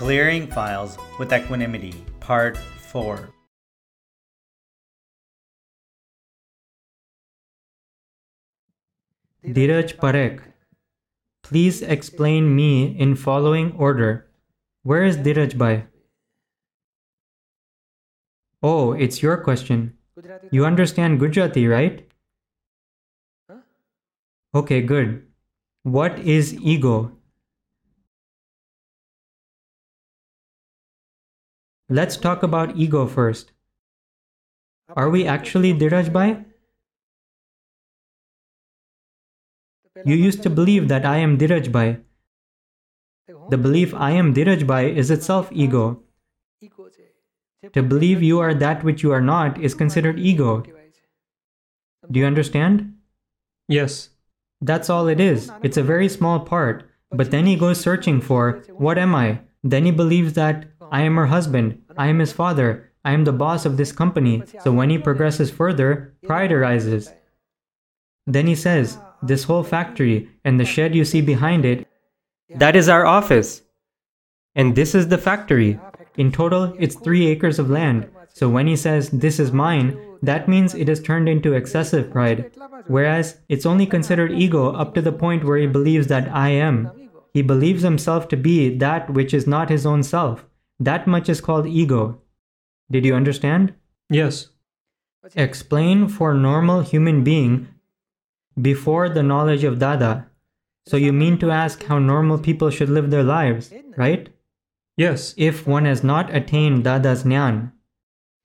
Clearing 0.00 0.46
Files 0.46 0.96
with 1.18 1.30
Equanimity, 1.30 1.92
Part 2.20 2.56
4. 2.56 3.28
Dheeraj 9.44 9.96
Parekh, 9.96 10.40
please 11.42 11.82
explain 11.82 12.56
me 12.56 12.98
in 12.98 13.14
following 13.14 13.72
order. 13.76 14.30
Where 14.84 15.04
is 15.04 15.18
Dheeraj 15.18 15.58
Bhai? 15.58 15.84
Oh, 18.62 18.92
it's 18.94 19.22
your 19.22 19.36
question. 19.36 19.98
You 20.50 20.64
understand 20.64 21.20
Gujarati, 21.20 21.66
right? 21.68 22.08
Okay, 24.54 24.80
good. 24.80 25.26
What 25.82 26.18
is 26.20 26.54
ego? 26.54 27.19
Let's 31.92 32.16
talk 32.16 32.44
about 32.44 32.76
ego 32.76 33.04
first. 33.08 33.50
Are 34.96 35.10
we 35.10 35.26
actually 35.26 35.74
Dheeraj 35.74 36.12
Bhai? 36.12 36.44
You 40.04 40.14
used 40.14 40.44
to 40.44 40.50
believe 40.50 40.86
that 40.86 41.04
I 41.04 41.16
am 41.16 41.36
Dheeraj 41.36 41.72
Bhai. 41.72 41.98
The 43.48 43.58
belief 43.58 43.92
I 43.92 44.12
am 44.12 44.32
Dheeraj 44.32 44.64
Bhai 44.68 44.96
is 44.96 45.10
itself 45.10 45.48
ego. 45.50 46.00
To 47.72 47.82
believe 47.82 48.22
you 48.22 48.38
are 48.38 48.54
that 48.54 48.84
which 48.84 49.02
you 49.02 49.10
are 49.10 49.20
not 49.20 49.60
is 49.60 49.74
considered 49.74 50.20
ego. 50.20 50.62
Do 52.08 52.20
you 52.20 52.26
understand? 52.26 52.94
Yes. 53.66 54.10
That's 54.60 54.90
all 54.90 55.08
it 55.08 55.18
is. 55.18 55.50
It's 55.64 55.76
a 55.76 55.82
very 55.82 56.08
small 56.08 56.38
part. 56.38 56.88
But 57.10 57.32
then 57.32 57.46
he 57.46 57.56
goes 57.56 57.80
searching 57.80 58.20
for, 58.20 58.62
what 58.76 58.96
am 58.96 59.16
I? 59.16 59.40
Then 59.64 59.84
he 59.84 59.90
believes 59.90 60.34
that 60.34 60.66
I 60.92 61.02
am 61.02 61.16
her 61.16 61.26
husband, 61.26 61.79
I 61.96 62.08
am 62.08 62.18
his 62.18 62.32
father, 62.32 62.92
I 63.04 63.12
am 63.12 63.24
the 63.24 63.32
boss 63.32 63.64
of 63.64 63.76
this 63.76 63.92
company. 63.92 64.42
So 64.62 64.72
when 64.72 64.90
he 64.90 64.98
progresses 64.98 65.50
further, 65.50 66.14
pride 66.26 66.52
arises. 66.52 67.12
Then 68.26 68.46
he 68.46 68.54
says, 68.54 68.98
this 69.22 69.44
whole 69.44 69.62
factory 69.62 70.28
and 70.44 70.58
the 70.58 70.64
shed 70.64 70.94
you 70.94 71.04
see 71.04 71.20
behind 71.20 71.64
it, 71.64 71.86
that 72.56 72.76
is 72.76 72.88
our 72.88 73.06
office. 73.06 73.62
And 74.54 74.74
this 74.74 74.94
is 74.94 75.08
the 75.08 75.18
factory. 75.18 75.78
In 76.16 76.32
total, 76.32 76.74
it's 76.78 76.96
three 76.96 77.26
acres 77.28 77.58
of 77.58 77.70
land. 77.70 78.08
So 78.32 78.48
when 78.48 78.66
he 78.66 78.76
says, 78.76 79.10
this 79.10 79.38
is 79.38 79.52
mine, 79.52 79.98
that 80.22 80.48
means 80.48 80.74
it 80.74 80.88
has 80.88 81.00
turned 81.00 81.28
into 81.28 81.54
excessive 81.54 82.10
pride. 82.10 82.50
Whereas 82.86 83.38
it's 83.48 83.66
only 83.66 83.86
considered 83.86 84.32
ego 84.32 84.72
up 84.72 84.94
to 84.94 85.02
the 85.02 85.12
point 85.12 85.44
where 85.44 85.58
he 85.58 85.66
believes 85.66 86.08
that 86.08 86.28
I 86.28 86.50
am. 86.50 86.90
He 87.32 87.42
believes 87.42 87.82
himself 87.82 88.28
to 88.28 88.36
be 88.36 88.76
that 88.78 89.08
which 89.10 89.32
is 89.32 89.46
not 89.46 89.70
his 89.70 89.86
own 89.86 90.02
self. 90.02 90.44
That 90.80 91.06
much 91.06 91.28
is 91.28 91.40
called 91.40 91.66
ego. 91.66 92.22
Did 92.90 93.04
you 93.04 93.14
understand? 93.14 93.74
Yes. 94.08 94.48
Explain 95.36 96.08
for 96.08 96.32
normal 96.34 96.80
human 96.80 97.22
being 97.22 97.68
before 98.60 99.08
the 99.10 99.22
knowledge 99.22 99.62
of 99.62 99.78
Dada. 99.78 100.26
So 100.86 100.96
you 100.96 101.12
mean 101.12 101.38
to 101.38 101.50
ask 101.50 101.84
how 101.84 101.98
normal 101.98 102.38
people 102.38 102.70
should 102.70 102.88
live 102.88 103.10
their 103.10 103.22
lives, 103.22 103.72
right? 103.96 104.30
Yes. 104.96 105.34
If 105.36 105.66
one 105.66 105.84
has 105.84 106.02
not 106.02 106.34
attained 106.34 106.84
Dada's 106.84 107.24
Jnana. 107.24 107.72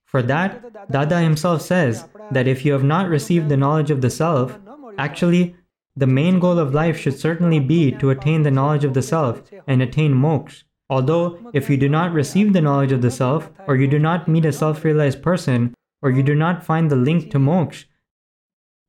For 0.05 0.21
that, 0.23 0.91
Dada 0.91 1.19
himself 1.19 1.61
says 1.61 2.05
that 2.31 2.47
if 2.47 2.65
you 2.65 2.73
have 2.73 2.83
not 2.83 3.09
received 3.09 3.49
the 3.49 3.57
knowledge 3.57 3.91
of 3.91 4.01
the 4.01 4.09
self, 4.09 4.59
actually, 4.97 5.55
the 5.95 6.07
main 6.07 6.39
goal 6.39 6.59
of 6.59 6.73
life 6.73 6.97
should 6.97 7.17
certainly 7.17 7.59
be 7.59 7.91
to 7.93 8.09
attain 8.09 8.43
the 8.43 8.51
knowledge 8.51 8.83
of 8.83 8.93
the 8.93 9.01
self 9.01 9.41
and 9.65 9.81
attain 9.81 10.13
moksha. 10.13 10.63
Although, 10.89 11.51
if 11.53 11.69
you 11.69 11.77
do 11.77 11.89
not 11.89 12.13
receive 12.13 12.53
the 12.53 12.61
knowledge 12.61 12.91
of 12.91 13.01
the 13.01 13.11
self, 13.11 13.51
or 13.67 13.75
you 13.75 13.87
do 13.87 13.97
not 13.97 14.27
meet 14.27 14.45
a 14.45 14.51
self 14.51 14.83
realized 14.83 15.21
person, 15.21 15.73
or 16.01 16.11
you 16.11 16.21
do 16.21 16.35
not 16.35 16.63
find 16.63 16.89
the 16.89 16.95
link 16.95 17.31
to 17.31 17.39
moksha, 17.39 17.85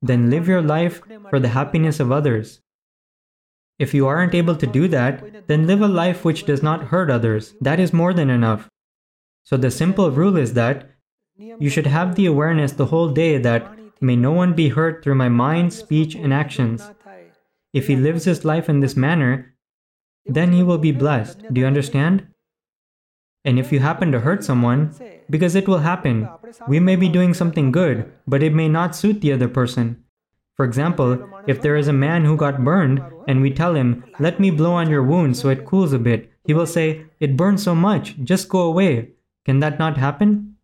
then 0.03 0.29
live 0.29 0.47
your 0.47 0.63
life 0.63 1.01
for 1.31 1.41
the 1.41 1.49
happiness 1.49 1.99
of 2.01 2.13
others. 2.13 2.61
If 3.79 3.95
you 3.95 4.07
aren't 4.07 4.35
able 4.35 4.57
to 4.57 4.67
do 4.67 4.89
that, 4.89 5.47
then 5.49 5.67
live 5.67 5.81
a 5.81 5.89
life 5.89 6.25
which 6.25 6.45
does 6.45 6.63
not 6.63 6.85
hurt 6.85 7.11
others. 7.11 7.55
That 7.61 7.81
is 7.81 7.93
more 7.93 8.15
than 8.15 8.31
enough. 8.31 8.69
So 9.45 9.57
the 9.57 9.71
simple 9.71 10.11
rule 10.11 10.37
is 10.37 10.55
that 10.55 10.91
you 11.37 11.69
should 11.69 11.87
have 11.87 12.15
the 12.15 12.27
awareness 12.27 12.73
the 12.73 12.87
whole 12.87 13.11
day 13.11 13.39
that 13.39 13.79
may 14.01 14.17
no 14.17 14.33
one 14.33 14.55
be 14.55 14.69
hurt 14.69 15.03
through 15.03 15.15
my 15.15 15.29
mind, 15.29 15.73
speech, 15.73 16.15
and 16.15 16.33
actions. 16.33 16.91
If 17.73 17.87
he 17.87 17.97
lives 17.97 18.25
his 18.25 18.45
life 18.45 18.69
in 18.69 18.81
this 18.81 18.97
manner, 18.97 19.55
then 20.29 20.53
he 20.53 20.63
will 20.63 20.79
be 20.79 20.93
blessed. 20.93 21.43
Do 21.53 21.61
you 21.61 21.67
understand? 21.67 22.27
And 23.45 23.59
if 23.59 23.71
you 23.71 23.79
happen 23.79 24.11
to 24.13 24.21
hurt 24.21 24.43
someone, 24.43 24.93
because 25.31 25.55
it 25.55 25.69
will 25.69 25.79
happen, 25.79 26.29
we 26.67 26.81
may 26.81 26.97
be 26.97 27.09
doing 27.09 27.33
something 27.33 27.71
good, 27.71 28.13
but 28.27 28.43
it 28.43 28.53
may 28.53 28.69
not 28.69 28.97
suit 28.97 29.21
the 29.21 29.33
other 29.33 29.49
person. 29.49 30.03
For 30.57 30.65
example, 30.65 31.29
if 31.47 31.61
there 31.61 31.77
is 31.77 31.87
a 31.87 31.93
man 31.93 32.25
who 32.25 32.37
got 32.37 32.65
burned 32.65 33.03
and 33.29 33.43
we 33.43 33.51
tell 33.53 33.75
him, 33.75 34.05
let 34.19 34.41
me 34.41 34.51
blow 34.51 34.73
on 34.73 34.91
your 34.91 35.03
wound 35.03 35.37
so 35.37 35.49
it 35.51 35.67
cools 35.67 35.93
a 35.93 35.99
bit, 35.99 36.33
he 36.45 36.55
will 36.55 36.67
say, 36.67 37.05
it 37.21 37.37
burns 37.37 37.63
so 37.63 37.75
much, 37.75 38.17
just 38.25 38.49
go 38.49 38.63
away. 38.63 39.11
Can 39.45 39.61
that 39.61 39.79
not 39.79 39.97
happen? 39.97 40.57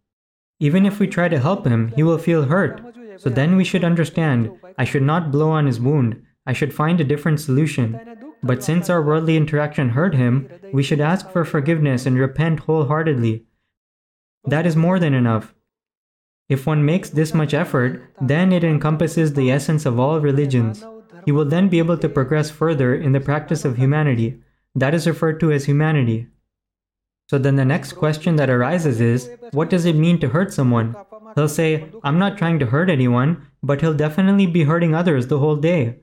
Even 0.58 0.86
if 0.86 0.98
we 0.98 1.06
try 1.06 1.28
to 1.28 1.38
help 1.38 1.66
him, 1.66 1.92
he 1.94 2.02
will 2.02 2.18
feel 2.18 2.44
hurt. 2.44 2.80
So 3.18 3.28
then 3.28 3.56
we 3.56 3.64
should 3.64 3.84
understand, 3.84 4.50
I 4.78 4.84
should 4.84 5.02
not 5.02 5.30
blow 5.30 5.50
on 5.50 5.66
his 5.66 5.78
wound, 5.78 6.22
I 6.46 6.52
should 6.52 6.74
find 6.74 7.00
a 7.00 7.04
different 7.04 7.40
solution. 7.40 8.00
But 8.42 8.64
since 8.64 8.90
our 8.90 9.02
worldly 9.02 9.36
interaction 9.36 9.90
hurt 9.90 10.14
him, 10.14 10.48
we 10.72 10.82
should 10.82 11.00
ask 11.00 11.30
for 11.30 11.44
forgiveness 11.44 12.06
and 12.06 12.18
repent 12.18 12.60
wholeheartedly. 12.60 13.44
That 14.44 14.66
is 14.66 14.74
more 14.74 14.98
than 14.98 15.14
enough. 15.14 15.54
If 16.48 16.66
one 16.66 16.84
makes 16.84 17.08
this 17.08 17.32
much 17.32 17.54
effort, 17.54 18.02
then 18.20 18.52
it 18.52 18.64
encompasses 18.64 19.32
the 19.32 19.50
essence 19.50 19.86
of 19.86 20.00
all 20.00 20.20
religions. 20.20 20.84
He 21.24 21.32
will 21.32 21.44
then 21.44 21.68
be 21.68 21.78
able 21.78 21.96
to 21.98 22.08
progress 22.08 22.50
further 22.50 22.94
in 22.94 23.12
the 23.12 23.20
practice 23.20 23.64
of 23.64 23.76
humanity. 23.76 24.40
That 24.74 24.92
is 24.92 25.06
referred 25.06 25.38
to 25.40 25.52
as 25.52 25.64
humanity. 25.64 26.26
So 27.30 27.38
then 27.38 27.56
the 27.56 27.64
next 27.64 27.92
question 27.92 28.36
that 28.36 28.50
arises 28.50 29.00
is, 29.00 29.30
what 29.52 29.70
does 29.70 29.86
it 29.86 29.96
mean 29.96 30.18
to 30.20 30.28
hurt 30.28 30.52
someone? 30.52 30.96
He'll 31.36 31.48
say, 31.48 31.88
I'm 32.02 32.18
not 32.18 32.36
trying 32.36 32.58
to 32.58 32.66
hurt 32.66 32.90
anyone, 32.90 33.46
but 33.62 33.80
he'll 33.80 33.94
definitely 33.94 34.46
be 34.46 34.64
hurting 34.64 34.94
others 34.94 35.28
the 35.28 35.38
whole 35.38 35.56
day. 35.56 36.00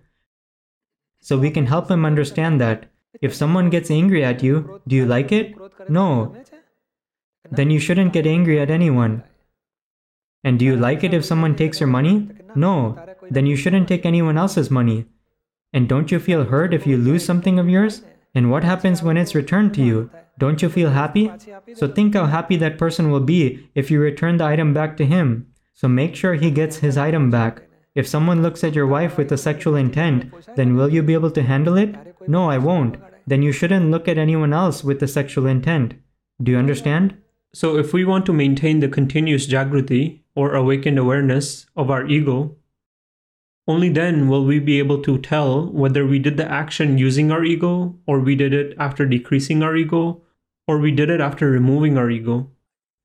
So 1.21 1.37
we 1.37 1.51
can 1.51 1.65
help 1.65 1.89
him 1.89 2.05
understand 2.05 2.59
that. 2.61 2.85
If 3.21 3.35
someone 3.35 3.69
gets 3.69 3.91
angry 3.91 4.23
at 4.23 4.43
you, 4.43 4.81
do 4.87 4.95
you 4.95 5.05
like 5.05 5.31
it? 5.31 5.55
No. 5.89 6.35
Then 7.51 7.69
you 7.69 7.79
shouldn't 7.79 8.13
get 8.13 8.27
angry 8.27 8.59
at 8.59 8.69
anyone. 8.69 9.23
And 10.43 10.57
do 10.57 10.65
you 10.65 10.75
like 10.75 11.03
it 11.03 11.13
if 11.13 11.25
someone 11.25 11.55
takes 11.55 11.79
your 11.79 11.87
money? 11.87 12.29
No. 12.55 12.97
Then 13.29 13.45
you 13.45 13.55
shouldn't 13.55 13.87
take 13.87 14.05
anyone 14.05 14.37
else's 14.37 14.71
money. 14.71 15.05
And 15.73 15.87
don't 15.89 16.11
you 16.11 16.19
feel 16.19 16.45
hurt 16.45 16.73
if 16.73 16.87
you 16.87 16.97
lose 16.97 17.25
something 17.25 17.59
of 17.59 17.69
yours? 17.69 18.01
And 18.33 18.49
what 18.49 18.63
happens 18.63 19.03
when 19.03 19.17
it's 19.17 19.35
returned 19.35 19.73
to 19.73 19.83
you? 19.83 20.09
Don't 20.37 20.61
you 20.61 20.69
feel 20.69 20.91
happy? 20.91 21.31
So 21.75 21.87
think 21.87 22.13
how 22.13 22.25
happy 22.25 22.55
that 22.57 22.77
person 22.77 23.11
will 23.11 23.19
be 23.19 23.67
if 23.75 23.91
you 23.91 23.99
return 23.99 24.37
the 24.37 24.45
item 24.45 24.73
back 24.73 24.95
to 24.97 25.05
him. 25.05 25.47
So 25.73 25.87
make 25.87 26.15
sure 26.15 26.35
he 26.35 26.51
gets 26.51 26.77
his 26.77 26.97
item 26.97 27.29
back. 27.29 27.63
If 27.99 28.07
someone 28.07 28.41
looks 28.41 28.63
at 28.63 28.75
your 28.75 28.87
wife 28.87 29.17
with 29.17 29.29
a 29.33 29.37
sexual 29.37 29.75
intent, 29.75 30.33
then 30.55 30.77
will 30.77 30.87
you 30.87 31.03
be 31.03 31.13
able 31.13 31.31
to 31.31 31.43
handle 31.43 31.77
it? 31.77 31.97
No, 32.29 32.49
I 32.49 32.57
won't. 32.57 32.95
Then 33.27 33.41
you 33.41 33.51
shouldn't 33.51 33.91
look 33.91 34.07
at 34.07 34.17
anyone 34.17 34.53
else 34.53 34.85
with 34.85 35.03
a 35.03 35.07
sexual 35.07 35.47
intent. 35.47 35.95
Do 36.41 36.53
you 36.53 36.57
understand? 36.57 37.17
So 37.53 37.77
if 37.77 37.91
we 37.91 38.05
want 38.05 38.25
to 38.27 38.31
maintain 38.31 38.79
the 38.79 38.87
continuous 38.87 39.47
Jagruti 39.47 40.21
or 40.33 40.55
awakened 40.55 40.97
awareness 40.97 41.65
of 41.75 41.91
our 41.91 42.07
ego, 42.07 42.55
only 43.67 43.89
then 43.89 44.29
will 44.29 44.45
we 44.45 44.59
be 44.59 44.79
able 44.79 45.01
to 45.01 45.17
tell 45.17 45.69
whether 45.69 46.07
we 46.07 46.19
did 46.19 46.37
the 46.37 46.49
action 46.49 46.97
using 46.97 47.33
our 47.33 47.43
ego, 47.43 47.99
or 48.07 48.21
we 48.21 48.33
did 48.33 48.53
it 48.53 48.77
after 48.79 49.05
decreasing 49.05 49.61
our 49.61 49.75
ego, 49.75 50.21
or 50.69 50.77
we 50.77 50.91
did 50.91 51.09
it 51.09 51.19
after 51.19 51.51
removing 51.51 51.97
our 51.97 52.09
ego. 52.09 52.49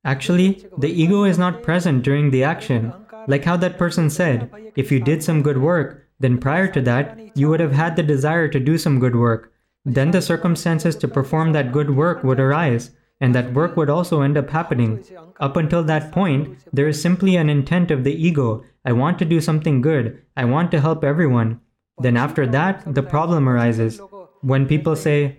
Actually, 0.04 0.64
the 0.78 1.02
ego 1.02 1.24
is 1.24 1.36
not 1.36 1.64
present 1.64 2.04
during 2.04 2.30
the 2.30 2.44
action. 2.44 2.92
Like 3.26 3.44
how 3.44 3.56
that 3.58 3.78
person 3.78 4.10
said, 4.10 4.50
if 4.76 4.90
you 4.92 5.00
did 5.00 5.22
some 5.22 5.42
good 5.42 5.58
work, 5.58 6.06
then 6.20 6.38
prior 6.38 6.68
to 6.68 6.80
that, 6.82 7.18
you 7.36 7.48
would 7.48 7.60
have 7.60 7.72
had 7.72 7.96
the 7.96 8.02
desire 8.02 8.48
to 8.48 8.60
do 8.60 8.78
some 8.78 9.00
good 9.00 9.16
work. 9.16 9.52
Then 9.84 10.10
the 10.10 10.22
circumstances 10.22 10.96
to 10.96 11.08
perform 11.08 11.52
that 11.52 11.72
good 11.72 11.90
work 11.90 12.24
would 12.24 12.40
arise, 12.40 12.90
and 13.20 13.34
that 13.34 13.52
work 13.52 13.76
would 13.76 13.90
also 13.90 14.22
end 14.22 14.36
up 14.36 14.50
happening. 14.50 15.04
Up 15.40 15.56
until 15.56 15.82
that 15.84 16.12
point, 16.12 16.58
there 16.72 16.88
is 16.88 17.00
simply 17.00 17.36
an 17.36 17.50
intent 17.50 17.90
of 17.90 18.04
the 18.04 18.14
ego 18.14 18.64
I 18.84 18.92
want 18.92 19.18
to 19.18 19.24
do 19.24 19.40
something 19.40 19.80
good, 19.80 20.22
I 20.36 20.44
want 20.44 20.70
to 20.72 20.80
help 20.80 21.04
everyone. 21.04 21.60
Then 21.98 22.16
after 22.16 22.46
that, 22.48 22.94
the 22.94 23.02
problem 23.02 23.48
arises. 23.48 24.00
When 24.42 24.66
people 24.66 24.96
say, 24.96 25.38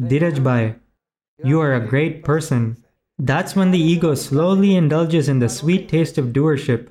Dheeraj 0.00 0.42
Bhai, 0.42 0.76
you 1.44 1.60
are 1.60 1.74
a 1.74 1.86
great 1.86 2.24
person, 2.24 2.82
that's 3.18 3.56
when 3.56 3.70
the 3.70 3.78
ego 3.78 4.14
slowly 4.14 4.76
indulges 4.76 5.28
in 5.28 5.38
the 5.38 5.48
sweet 5.48 5.88
taste 5.88 6.18
of 6.18 6.26
doership. 6.26 6.88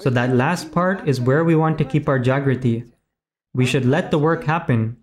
So 0.00 0.10
that 0.10 0.34
last 0.34 0.72
part 0.72 1.08
is 1.08 1.20
where 1.20 1.44
we 1.44 1.56
want 1.56 1.78
to 1.78 1.84
keep 1.84 2.08
our 2.08 2.18
Jagriti. 2.18 2.90
We 3.54 3.66
should 3.66 3.84
let 3.84 4.10
the 4.10 4.18
work 4.18 4.44
happen. 4.44 4.96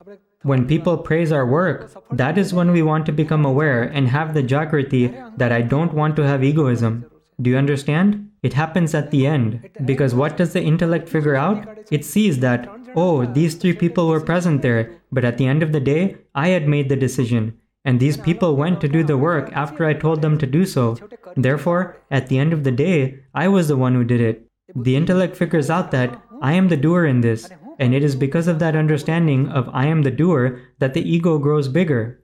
When 0.43 0.67
people 0.67 0.97
praise 0.97 1.31
our 1.31 1.45
work, 1.45 1.91
that 2.11 2.37
is 2.37 2.53
when 2.53 2.71
we 2.71 2.83
want 2.83 3.05
to 3.07 3.11
become 3.11 3.45
aware 3.45 3.83
and 3.83 4.07
have 4.07 4.33
the 4.33 4.43
jagrati 4.43 5.35
that 5.37 5.51
I 5.51 5.61
don't 5.61 5.93
want 5.93 6.15
to 6.17 6.27
have 6.27 6.43
egoism. 6.43 7.05
Do 7.41 7.49
you 7.49 7.57
understand? 7.57 8.29
It 8.43 8.53
happens 8.53 8.93
at 8.93 9.09
the 9.09 9.25
end. 9.25 9.67
Because 9.85 10.13
what 10.13 10.37
does 10.37 10.53
the 10.53 10.61
intellect 10.61 11.09
figure 11.09 11.35
out? 11.35 11.67
It 11.91 12.05
sees 12.05 12.39
that, 12.39 12.69
oh, 12.95 13.25
these 13.25 13.55
three 13.55 13.73
people 13.73 14.07
were 14.07 14.21
present 14.21 14.61
there, 14.61 14.91
but 15.11 15.25
at 15.25 15.39
the 15.39 15.47
end 15.47 15.63
of 15.63 15.71
the 15.71 15.79
day, 15.79 16.17
I 16.35 16.49
had 16.49 16.67
made 16.67 16.89
the 16.89 16.95
decision. 16.95 17.59
And 17.85 17.99
these 17.99 18.17
people 18.17 18.55
went 18.55 18.81
to 18.81 18.87
do 18.87 19.03
the 19.03 19.17
work 19.17 19.51
after 19.53 19.85
I 19.85 19.93
told 19.93 20.21
them 20.21 20.37
to 20.39 20.47
do 20.47 20.65
so. 20.65 20.97
Therefore, 21.37 21.97
at 22.09 22.27
the 22.27 22.39
end 22.39 22.51
of 22.51 22.63
the 22.63 22.71
day, 22.71 23.19
I 23.35 23.47
was 23.47 23.67
the 23.67 23.77
one 23.77 23.93
who 23.93 24.03
did 24.03 24.19
it. 24.19 24.49
The 24.75 24.95
intellect 24.95 25.37
figures 25.37 25.69
out 25.69 25.91
that 25.91 26.19
I 26.41 26.53
am 26.53 26.67
the 26.67 26.77
doer 26.77 27.05
in 27.05 27.21
this, 27.21 27.49
and 27.77 27.93
it 27.93 28.03
is 28.03 28.15
because 28.15 28.47
of 28.47 28.57
that 28.59 28.75
understanding 28.75 29.49
of 29.49 29.69
I 29.71 29.85
am 29.85 30.01
the 30.01 30.09
doer 30.11 30.59
that 30.79 30.95
the 30.95 31.07
ego 31.07 31.37
grows 31.37 31.67
bigger. 31.67 32.23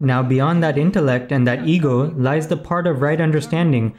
Now, 0.00 0.22
beyond 0.22 0.62
that 0.62 0.76
intellect 0.76 1.30
and 1.30 1.46
that 1.46 1.66
ego 1.66 2.10
lies 2.16 2.48
the 2.48 2.56
part 2.56 2.88
of 2.88 3.00
right 3.00 3.20
understanding, 3.20 3.94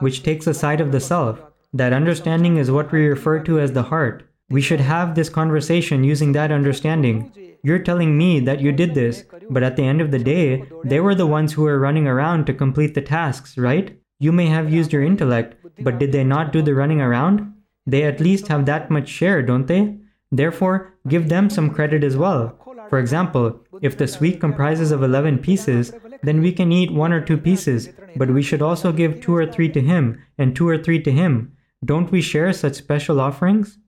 which 0.00 0.22
takes 0.22 0.44
the 0.44 0.54
side 0.54 0.82
of 0.82 0.92
the 0.92 1.00
self. 1.00 1.40
That 1.72 1.94
understanding 1.94 2.58
is 2.58 2.70
what 2.70 2.92
we 2.92 3.06
refer 3.06 3.40
to 3.44 3.60
as 3.60 3.72
the 3.72 3.84
heart. 3.84 4.27
We 4.50 4.62
should 4.62 4.80
have 4.80 5.14
this 5.14 5.28
conversation 5.28 6.04
using 6.04 6.32
that 6.32 6.50
understanding. 6.50 7.32
You're 7.62 7.80
telling 7.80 8.16
me 8.16 8.40
that 8.40 8.60
you 8.60 8.72
did 8.72 8.94
this, 8.94 9.24
but 9.50 9.62
at 9.62 9.76
the 9.76 9.82
end 9.82 10.00
of 10.00 10.10
the 10.10 10.18
day, 10.18 10.64
they 10.84 11.00
were 11.00 11.14
the 11.14 11.26
ones 11.26 11.52
who 11.52 11.62
were 11.62 11.78
running 11.78 12.06
around 12.06 12.46
to 12.46 12.54
complete 12.54 12.94
the 12.94 13.02
tasks, 13.02 13.58
right? 13.58 13.98
You 14.18 14.32
may 14.32 14.46
have 14.46 14.72
used 14.72 14.92
your 14.92 15.02
intellect, 15.02 15.56
but 15.80 15.98
did 15.98 16.12
they 16.12 16.24
not 16.24 16.52
do 16.52 16.62
the 16.62 16.74
running 16.74 17.00
around? 17.00 17.52
They 17.86 18.04
at 18.04 18.20
least 18.20 18.48
have 18.48 18.64
that 18.66 18.90
much 18.90 19.08
share, 19.08 19.42
don't 19.42 19.66
they? 19.66 19.98
Therefore, 20.32 20.94
give 21.08 21.28
them 21.28 21.50
some 21.50 21.70
credit 21.70 22.02
as 22.02 22.16
well. 22.16 22.58
For 22.88 22.98
example, 22.98 23.60
if 23.82 23.98
the 23.98 24.08
sweet 24.08 24.40
comprises 24.40 24.92
of 24.92 25.02
11 25.02 25.38
pieces, 25.40 25.92
then 26.22 26.40
we 26.40 26.52
can 26.52 26.72
eat 26.72 26.90
one 26.90 27.12
or 27.12 27.20
two 27.20 27.36
pieces, 27.36 27.90
but 28.16 28.30
we 28.30 28.42
should 28.42 28.62
also 28.62 28.92
give 28.92 29.20
two 29.20 29.34
or 29.34 29.46
three 29.46 29.68
to 29.70 29.80
him 29.80 30.22
and 30.38 30.56
two 30.56 30.66
or 30.66 30.78
three 30.78 31.02
to 31.02 31.12
him. 31.12 31.52
Don't 31.84 32.10
we 32.10 32.22
share 32.22 32.52
such 32.52 32.74
special 32.74 33.20
offerings? 33.20 33.78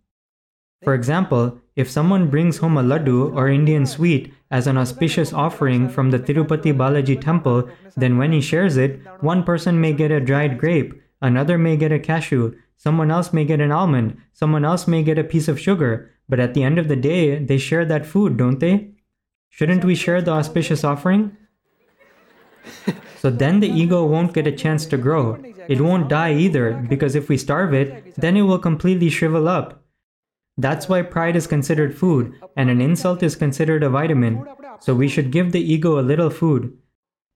For 0.82 0.94
example, 0.94 1.60
if 1.76 1.90
someone 1.90 2.30
brings 2.30 2.56
home 2.56 2.78
a 2.78 2.82
laddu 2.82 3.34
or 3.34 3.48
Indian 3.48 3.84
sweet 3.84 4.32
as 4.50 4.66
an 4.66 4.78
auspicious 4.78 5.32
offering 5.32 5.88
from 5.88 6.10
the 6.10 6.18
Tirupati 6.18 6.74
Balaji 6.74 7.20
temple, 7.20 7.68
then 7.96 8.16
when 8.16 8.32
he 8.32 8.40
shares 8.40 8.78
it, 8.78 9.00
one 9.20 9.44
person 9.44 9.80
may 9.80 9.92
get 9.92 10.10
a 10.10 10.20
dried 10.20 10.58
grape, 10.58 10.94
another 11.20 11.58
may 11.58 11.76
get 11.76 11.92
a 11.92 11.98
cashew, 11.98 12.54
someone 12.78 13.10
else 13.10 13.32
may 13.32 13.44
get 13.44 13.60
an 13.60 13.70
almond, 13.70 14.16
someone 14.32 14.64
else 14.64 14.88
may 14.88 15.02
get 15.02 15.18
a 15.18 15.24
piece 15.24 15.48
of 15.48 15.60
sugar, 15.60 16.12
but 16.30 16.40
at 16.40 16.54
the 16.54 16.62
end 16.62 16.78
of 16.78 16.88
the 16.88 16.96
day, 16.96 17.38
they 17.44 17.58
share 17.58 17.84
that 17.84 18.06
food, 18.06 18.38
don't 18.38 18.58
they? 18.58 18.92
Shouldn't 19.50 19.84
we 19.84 19.94
share 19.94 20.22
the 20.22 20.30
auspicious 20.32 20.82
offering? 20.82 21.36
So 23.18 23.28
then 23.28 23.60
the 23.60 23.68
ego 23.68 24.06
won't 24.06 24.32
get 24.32 24.46
a 24.46 24.52
chance 24.52 24.86
to 24.86 24.96
grow. 24.96 25.42
It 25.68 25.80
won't 25.80 26.08
die 26.08 26.32
either, 26.32 26.72
because 26.88 27.14
if 27.14 27.28
we 27.28 27.36
starve 27.36 27.74
it, 27.74 28.14
then 28.16 28.36
it 28.36 28.42
will 28.42 28.58
completely 28.58 29.10
shrivel 29.10 29.46
up. 29.46 29.79
That's 30.60 30.90
why 30.90 31.00
pride 31.00 31.36
is 31.36 31.46
considered 31.46 31.96
food, 31.96 32.34
and 32.54 32.68
an 32.68 32.82
insult 32.82 33.22
is 33.22 33.34
considered 33.34 33.82
a 33.82 33.88
vitamin. 33.88 34.44
So 34.80 34.94
we 34.94 35.08
should 35.08 35.30
give 35.30 35.52
the 35.52 35.72
ego 35.74 35.98
a 35.98 36.08
little 36.10 36.28
food. 36.28 36.76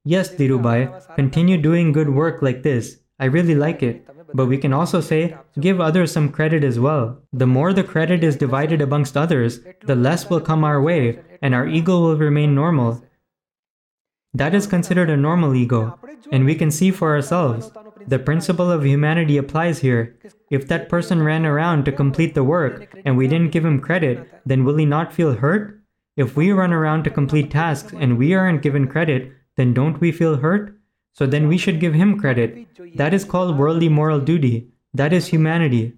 Yes, 0.04 0.34
Dhirubai, 0.34 1.16
continue 1.16 1.56
doing 1.56 1.92
good 1.92 2.10
work 2.10 2.42
like 2.42 2.62
this. 2.62 2.98
I 3.18 3.24
really 3.24 3.54
like 3.54 3.82
it. 3.82 4.06
But 4.34 4.46
we 4.46 4.58
can 4.58 4.74
also 4.74 5.00
say, 5.00 5.36
give 5.58 5.80
others 5.80 6.12
some 6.12 6.28
credit 6.28 6.64
as 6.64 6.78
well. 6.78 7.22
The 7.32 7.46
more 7.46 7.72
the 7.72 7.84
credit 7.84 8.22
is 8.22 8.36
divided 8.36 8.82
amongst 8.82 9.16
others, 9.16 9.60
the 9.86 9.94
less 9.94 10.28
will 10.28 10.40
come 10.40 10.62
our 10.62 10.82
way, 10.82 11.20
and 11.40 11.54
our 11.54 11.66
ego 11.66 12.00
will 12.00 12.16
remain 12.18 12.54
normal. 12.54 13.02
That 14.34 14.54
is 14.54 14.66
considered 14.66 15.08
a 15.08 15.16
normal 15.16 15.54
ego, 15.54 15.98
and 16.30 16.44
we 16.44 16.56
can 16.56 16.70
see 16.70 16.90
for 16.90 17.14
ourselves. 17.14 17.70
The 18.06 18.18
principle 18.18 18.70
of 18.70 18.84
humanity 18.84 19.36
applies 19.36 19.78
here. 19.78 20.18
If 20.50 20.68
that 20.68 20.88
person 20.88 21.22
ran 21.22 21.46
around 21.46 21.84
to 21.84 21.92
complete 21.92 22.34
the 22.34 22.44
work 22.44 22.94
and 23.04 23.16
we 23.16 23.28
didn't 23.28 23.52
give 23.52 23.64
him 23.64 23.80
credit, 23.80 24.28
then 24.44 24.64
will 24.64 24.76
he 24.76 24.84
not 24.84 25.12
feel 25.12 25.34
hurt? 25.34 25.80
If 26.16 26.36
we 26.36 26.52
run 26.52 26.72
around 26.72 27.04
to 27.04 27.10
complete 27.10 27.50
tasks 27.50 27.92
and 27.96 28.18
we 28.18 28.34
aren't 28.34 28.62
given 28.62 28.88
credit, 28.88 29.32
then 29.56 29.74
don't 29.74 30.00
we 30.00 30.12
feel 30.12 30.36
hurt? 30.36 30.78
So 31.12 31.26
then 31.26 31.48
we 31.48 31.58
should 31.58 31.80
give 31.80 31.94
him 31.94 32.18
credit. 32.18 32.66
That 32.96 33.14
is 33.14 33.24
called 33.24 33.58
worldly 33.58 33.88
moral 33.88 34.20
duty. 34.20 34.68
That 34.92 35.12
is 35.12 35.28
humanity. 35.28 35.94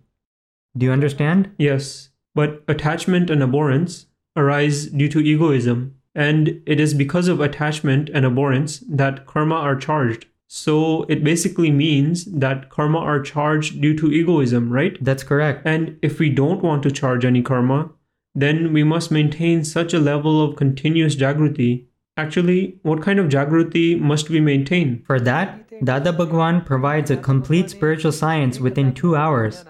Do 0.76 0.86
you 0.86 0.92
understand? 0.92 1.50
Yes, 1.58 2.10
but 2.34 2.62
attachment 2.68 3.30
and 3.30 3.42
abhorrence 3.42 4.06
arise 4.36 4.86
due 4.86 5.08
to 5.08 5.20
egoism, 5.20 5.96
and 6.14 6.60
it 6.66 6.78
is 6.78 6.92
because 6.92 7.28
of 7.28 7.40
attachment 7.40 8.10
and 8.12 8.26
abhorrence 8.26 8.84
that 8.88 9.26
karma 9.26 9.54
are 9.54 9.76
charged. 9.76 10.26
So 10.48 11.04
it 11.08 11.24
basically 11.24 11.70
means 11.70 12.24
that 12.26 12.70
karma 12.70 12.98
are 12.98 13.20
charged 13.20 13.80
due 13.80 13.96
to 13.98 14.12
egoism, 14.12 14.70
right? 14.70 14.96
That's 15.04 15.24
correct. 15.24 15.62
And 15.64 15.98
if 16.02 16.18
we 16.18 16.30
don't 16.30 16.62
want 16.62 16.82
to 16.84 16.90
charge 16.90 17.24
any 17.24 17.42
karma, 17.42 17.90
then 18.34 18.72
we 18.72 18.84
must 18.84 19.10
maintain 19.10 19.64
such 19.64 19.92
a 19.92 19.98
level 19.98 20.42
of 20.42 20.56
continuous 20.56 21.16
jagruti 21.16 21.86
Actually, 22.18 22.78
what 22.82 23.02
kind 23.02 23.18
of 23.18 23.28
Jagruti 23.28 24.00
must 24.00 24.30
we 24.30 24.40
maintain? 24.40 25.02
For 25.06 25.20
that, 25.20 25.84
Dada 25.84 26.14
Bhagwan 26.14 26.62
provides 26.62 27.10
a 27.10 27.16
complete 27.16 27.68
spiritual 27.68 28.12
science 28.12 28.58
within 28.58 28.94
two 28.94 29.14
hours. 29.14 29.66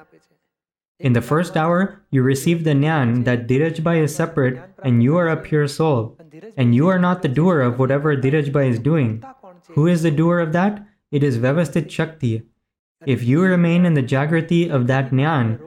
In 1.00 1.12
the 1.12 1.20
first 1.20 1.56
hour, 1.56 2.02
you 2.12 2.22
receive 2.22 2.62
the 2.62 2.70
Nyan 2.70 3.24
that 3.24 3.48
Dhirajbhai 3.48 4.04
is 4.04 4.14
separate 4.14 4.62
and 4.84 5.02
you 5.02 5.16
are 5.16 5.28
a 5.28 5.36
pure 5.36 5.66
soul. 5.66 6.16
And 6.56 6.72
you 6.72 6.86
are 6.86 7.00
not 7.00 7.22
the 7.22 7.28
doer 7.28 7.60
of 7.60 7.80
whatever 7.80 8.16
Dhirajbhai 8.16 8.70
is 8.70 8.78
doing. 8.78 9.24
Who 9.70 9.86
is 9.86 10.02
the 10.02 10.10
doer 10.10 10.40
of 10.40 10.52
that? 10.52 10.86
It 11.10 11.22
is 11.22 11.38
Vyavasthit 11.38 11.90
Shakti. 11.90 12.42
If 13.04 13.22
you 13.22 13.42
remain 13.42 13.84
in 13.84 13.94
the 13.94 14.02
Jagrati 14.02 14.70
of 14.70 14.86
that 14.86 15.10
Nyan, 15.10 15.60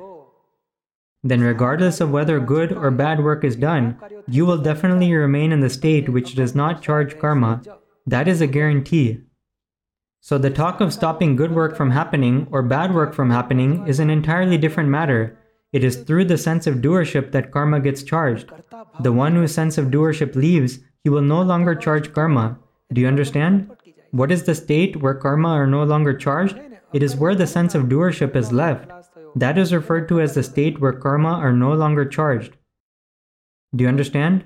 then 1.23 1.41
regardless 1.41 1.99
of 1.99 2.11
whether 2.11 2.39
good 2.39 2.71
or 2.71 2.91
bad 2.91 3.23
work 3.23 3.43
is 3.43 3.55
done, 3.55 3.97
you 4.27 4.45
will 4.45 4.57
definitely 4.57 5.13
remain 5.13 5.51
in 5.51 5.59
the 5.59 5.69
state 5.69 6.09
which 6.09 6.35
does 6.35 6.55
not 6.55 6.81
charge 6.81 7.19
karma. 7.19 7.61
That 8.07 8.27
is 8.27 8.41
a 8.41 8.47
guarantee. 8.47 9.21
So 10.21 10.37
the 10.37 10.49
talk 10.49 10.81
of 10.81 10.93
stopping 10.93 11.35
good 11.35 11.53
work 11.53 11.75
from 11.75 11.91
happening 11.91 12.47
or 12.51 12.61
bad 12.61 12.93
work 12.93 13.13
from 13.13 13.29
happening 13.29 13.87
is 13.87 13.99
an 13.99 14.09
entirely 14.09 14.57
different 14.57 14.89
matter. 14.89 15.37
It 15.71 15.83
is 15.83 15.97
through 15.97 16.25
the 16.25 16.37
sense 16.37 16.67
of 16.67 16.77
doership 16.77 17.31
that 17.31 17.51
karma 17.51 17.79
gets 17.79 18.03
charged. 18.03 18.51
The 19.01 19.13
one 19.13 19.35
whose 19.35 19.53
sense 19.53 19.77
of 19.77 19.87
doership 19.87 20.35
leaves, 20.35 20.79
he 21.03 21.09
will 21.09 21.21
no 21.21 21.41
longer 21.41 21.75
charge 21.75 22.13
karma. 22.13 22.57
Do 22.91 23.01
you 23.01 23.07
understand? 23.07 23.69
What 24.11 24.31
is 24.31 24.43
the 24.43 24.55
state 24.55 24.97
where 24.97 25.13
karma 25.13 25.49
are 25.49 25.67
no 25.67 25.83
longer 25.83 26.13
charged? 26.13 26.59
It 26.93 27.03
is 27.03 27.15
where 27.15 27.35
the 27.35 27.47
sense 27.47 27.75
of 27.75 27.83
doership 27.83 28.35
is 28.35 28.51
left. 28.51 28.89
That 29.35 29.57
is 29.57 29.73
referred 29.73 30.07
to 30.09 30.19
as 30.21 30.33
the 30.33 30.43
state 30.43 30.79
where 30.79 30.93
karma 30.93 31.33
are 31.33 31.53
no 31.53 31.73
longer 31.73 32.05
charged. 32.05 32.57
Do 33.75 33.83
you 33.83 33.87
understand? 33.87 34.45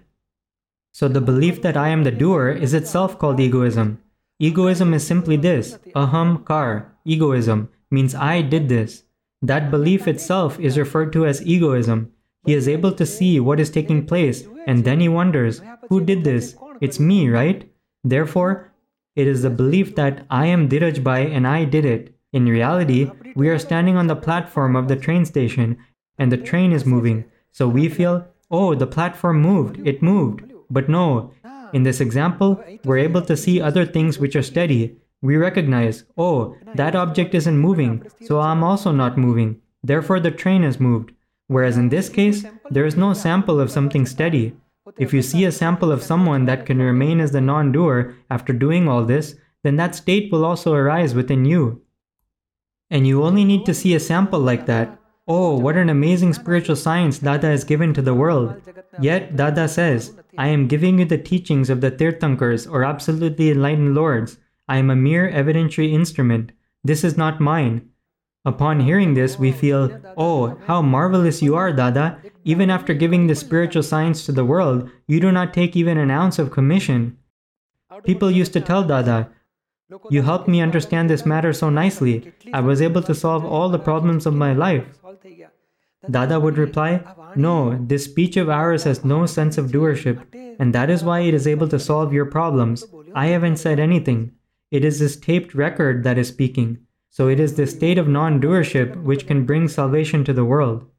So 0.92 1.08
the 1.08 1.22
belief 1.22 1.62
that 1.62 1.78
I 1.78 1.90
am 1.90 2.04
the 2.04 2.12
doer 2.12 2.50
is 2.50 2.74
itself 2.74 3.18
called 3.18 3.40
egoism. 3.40 4.00
Egoism 4.40 4.94
is 4.94 5.08
simply 5.08 5.38
this 5.38 5.78
aham 5.96 6.44
kar, 6.44 6.94
egoism, 7.06 7.70
means 7.90 8.14
I 8.14 8.42
did 8.42 8.68
this. 8.68 9.04
That 9.42 9.72
belief 9.72 10.08
itself 10.08 10.60
is 10.60 10.78
referred 10.78 11.14
to 11.14 11.26
as 11.26 11.46
egoism. 11.46 12.12
He 12.46 12.54
is 12.54 12.68
able 12.68 12.92
to 12.92 13.06
see 13.06 13.40
what 13.40 13.60
is 13.60 13.70
taking 13.70 14.06
place 14.06 14.46
and 14.68 14.84
then 14.84 15.00
he 15.00 15.08
wonders, 15.08 15.62
who 15.90 16.02
did 16.02 16.24
this? 16.24 16.56
It's 16.82 17.00
me, 17.00 17.30
right? 17.30 17.70
Therefore, 18.04 18.73
it 19.16 19.28
is 19.28 19.42
the 19.42 19.50
belief 19.50 19.96
that 19.96 20.26
I 20.30 20.48
am 20.48 20.70
Dhirajbhai 20.70 21.36
and 21.36 21.48
I 21.48 21.66
did 21.66 21.86
it. 21.86 22.16
In 22.32 22.46
reality, 22.46 23.12
we 23.36 23.50
are 23.50 23.60
standing 23.60 23.96
on 23.96 24.08
the 24.08 24.16
platform 24.16 24.76
of 24.76 24.88
the 24.88 24.96
train 24.96 25.26
station 25.26 25.78
and 26.18 26.32
the 26.32 26.38
train 26.38 26.72
is 26.72 26.86
moving. 26.86 27.26
So 27.52 27.68
we 27.68 27.90
feel, 27.90 28.26
oh, 28.50 28.74
the 28.74 28.88
platform 28.88 29.42
moved, 29.42 29.80
it 29.86 30.02
moved. 30.02 30.44
But 30.70 30.90
no, 30.90 31.32
in 31.74 31.84
this 31.84 32.02
example, 32.02 32.64
we're 32.84 32.98
able 32.98 33.22
to 33.24 33.38
see 33.38 33.62
other 33.62 33.86
things 33.86 34.18
which 34.18 34.36
are 34.36 34.44
steady. 34.44 34.98
We 35.22 35.38
recognize, 35.38 36.06
oh, 36.18 36.56
that 36.76 36.96
object 36.96 37.36
isn't 37.36 37.58
moving, 37.58 38.06
so 38.22 38.40
I'm 38.40 38.64
also 38.64 38.92
not 38.92 39.18
moving. 39.18 39.62
Therefore, 39.84 40.20
the 40.20 40.32
train 40.32 40.64
has 40.64 40.80
moved. 40.80 41.12
Whereas 41.48 41.78
in 41.78 41.90
this 41.90 42.10
case, 42.10 42.46
there 42.70 42.86
is 42.86 42.96
no 42.96 43.14
sample 43.14 43.60
of 43.60 43.70
something 43.70 44.06
steady. 44.06 44.56
If 44.98 45.14
you 45.14 45.22
see 45.22 45.46
a 45.46 45.52
sample 45.52 45.92
of 45.92 46.04
someone 46.04 46.46
that 46.46 46.66
can 46.66 46.80
remain 46.80 47.20
as 47.20 47.32
the 47.32 47.42
non 47.42 47.72
doer 47.72 48.16
after 48.30 48.52
doing 48.52 48.88
all 48.88 49.06
this, 49.06 49.36
then 49.64 49.78
that 49.78 49.96
state 49.96 50.32
will 50.32 50.44
also 50.44 50.74
arise 50.74 51.16
within 51.16 51.46
you. 51.46 51.82
And 52.90 53.08
you 53.08 53.24
only 53.24 53.46
need 53.46 53.66
to 53.66 53.74
see 53.74 53.96
a 53.96 54.00
sample 54.00 54.40
like 54.40 54.66
that. 54.66 55.00
Oh, 55.26 55.58
what 55.58 55.78
an 55.78 55.90
amazing 55.90 56.34
spiritual 56.34 56.76
science 56.76 57.20
Dada 57.20 57.48
has 57.48 57.64
given 57.64 57.94
to 57.94 58.02
the 58.02 58.14
world. 58.14 58.62
Yet, 59.00 59.38
Dada 59.38 59.70
says, 59.70 60.18
I 60.38 60.48
am 60.48 60.68
giving 60.68 61.00
you 61.00 61.06
the 61.06 61.18
teachings 61.18 61.70
of 61.70 61.80
the 61.80 61.92
Tirthankars 61.92 62.70
or 62.70 62.84
absolutely 62.84 63.52
enlightened 63.52 63.96
lords. 63.96 64.38
I 64.68 64.78
am 64.78 64.90
a 64.90 64.98
mere 64.98 65.32
evidentiary 65.32 65.94
instrument. 65.94 66.52
This 66.84 67.06
is 67.06 67.16
not 67.16 67.40
mine. 67.40 67.90
Upon 68.46 68.82
hearing 68.82 69.14
this, 69.14 69.40
we 69.40 69.54
feel, 69.54 70.02
Oh, 70.18 70.58
how 70.66 70.82
marvelous 70.82 71.42
you 71.42 71.56
are, 71.56 71.72
Dada! 71.72 72.20
Even 72.44 72.70
after 72.70 72.94
giving 72.94 73.28
the 73.28 73.36
spiritual 73.36 73.84
science 73.84 74.26
to 74.26 74.34
the 74.34 74.44
world, 74.44 74.90
you 75.08 75.22
do 75.22 75.32
not 75.32 75.54
take 75.54 75.78
even 75.78 75.98
an 75.98 76.12
ounce 76.12 76.40
of 76.40 76.52
commission. 76.52 77.18
People 78.04 78.30
used 78.30 78.52
to 78.54 78.60
tell 78.60 78.84
Dada, 78.84 79.30
You 80.10 80.24
helped 80.24 80.50
me 80.50 80.60
understand 80.60 81.10
this 81.10 81.26
matter 81.26 81.54
so 81.54 81.70
nicely. 81.70 82.34
I 82.52 82.60
was 82.60 82.82
able 82.82 83.02
to 83.04 83.16
solve 83.16 83.46
all 83.46 83.70
the 83.70 83.80
problems 83.80 84.26
of 84.26 84.34
my 84.34 84.52
life. 84.52 84.86
Dada 86.12 86.38
would 86.38 86.58
reply, 86.58 87.02
No, 87.38 87.78
this 87.80 88.04
speech 88.04 88.36
of 88.36 88.50
ours 88.50 88.84
has 88.84 89.06
no 89.06 89.26
sense 89.26 89.58
of 89.58 89.72
doership, 89.72 90.20
and 90.60 90.76
that 90.76 90.90
is 90.90 91.02
why 91.02 91.22
it 91.22 91.34
is 91.34 91.48
able 91.48 91.70
to 91.70 91.80
solve 91.80 92.12
your 92.12 92.26
problems. 92.26 92.86
I 93.16 93.28
haven't 93.28 93.58
said 93.58 93.80
anything. 93.80 94.34
It 94.70 94.84
is 94.84 95.00
this 95.00 95.16
taped 95.16 95.56
record 95.56 96.04
that 96.04 96.18
is 96.18 96.28
speaking. 96.28 96.80
So 97.14 97.28
it 97.28 97.40
is 97.40 97.54
the 97.54 97.68
state 97.68 98.00
of 98.00 98.08
non 98.08 98.42
doership 98.42 99.00
which 99.04 99.28
can 99.28 99.46
bring 99.46 99.68
salvation 99.68 100.24
to 100.24 100.34
the 100.34 100.44
world. 100.44 100.90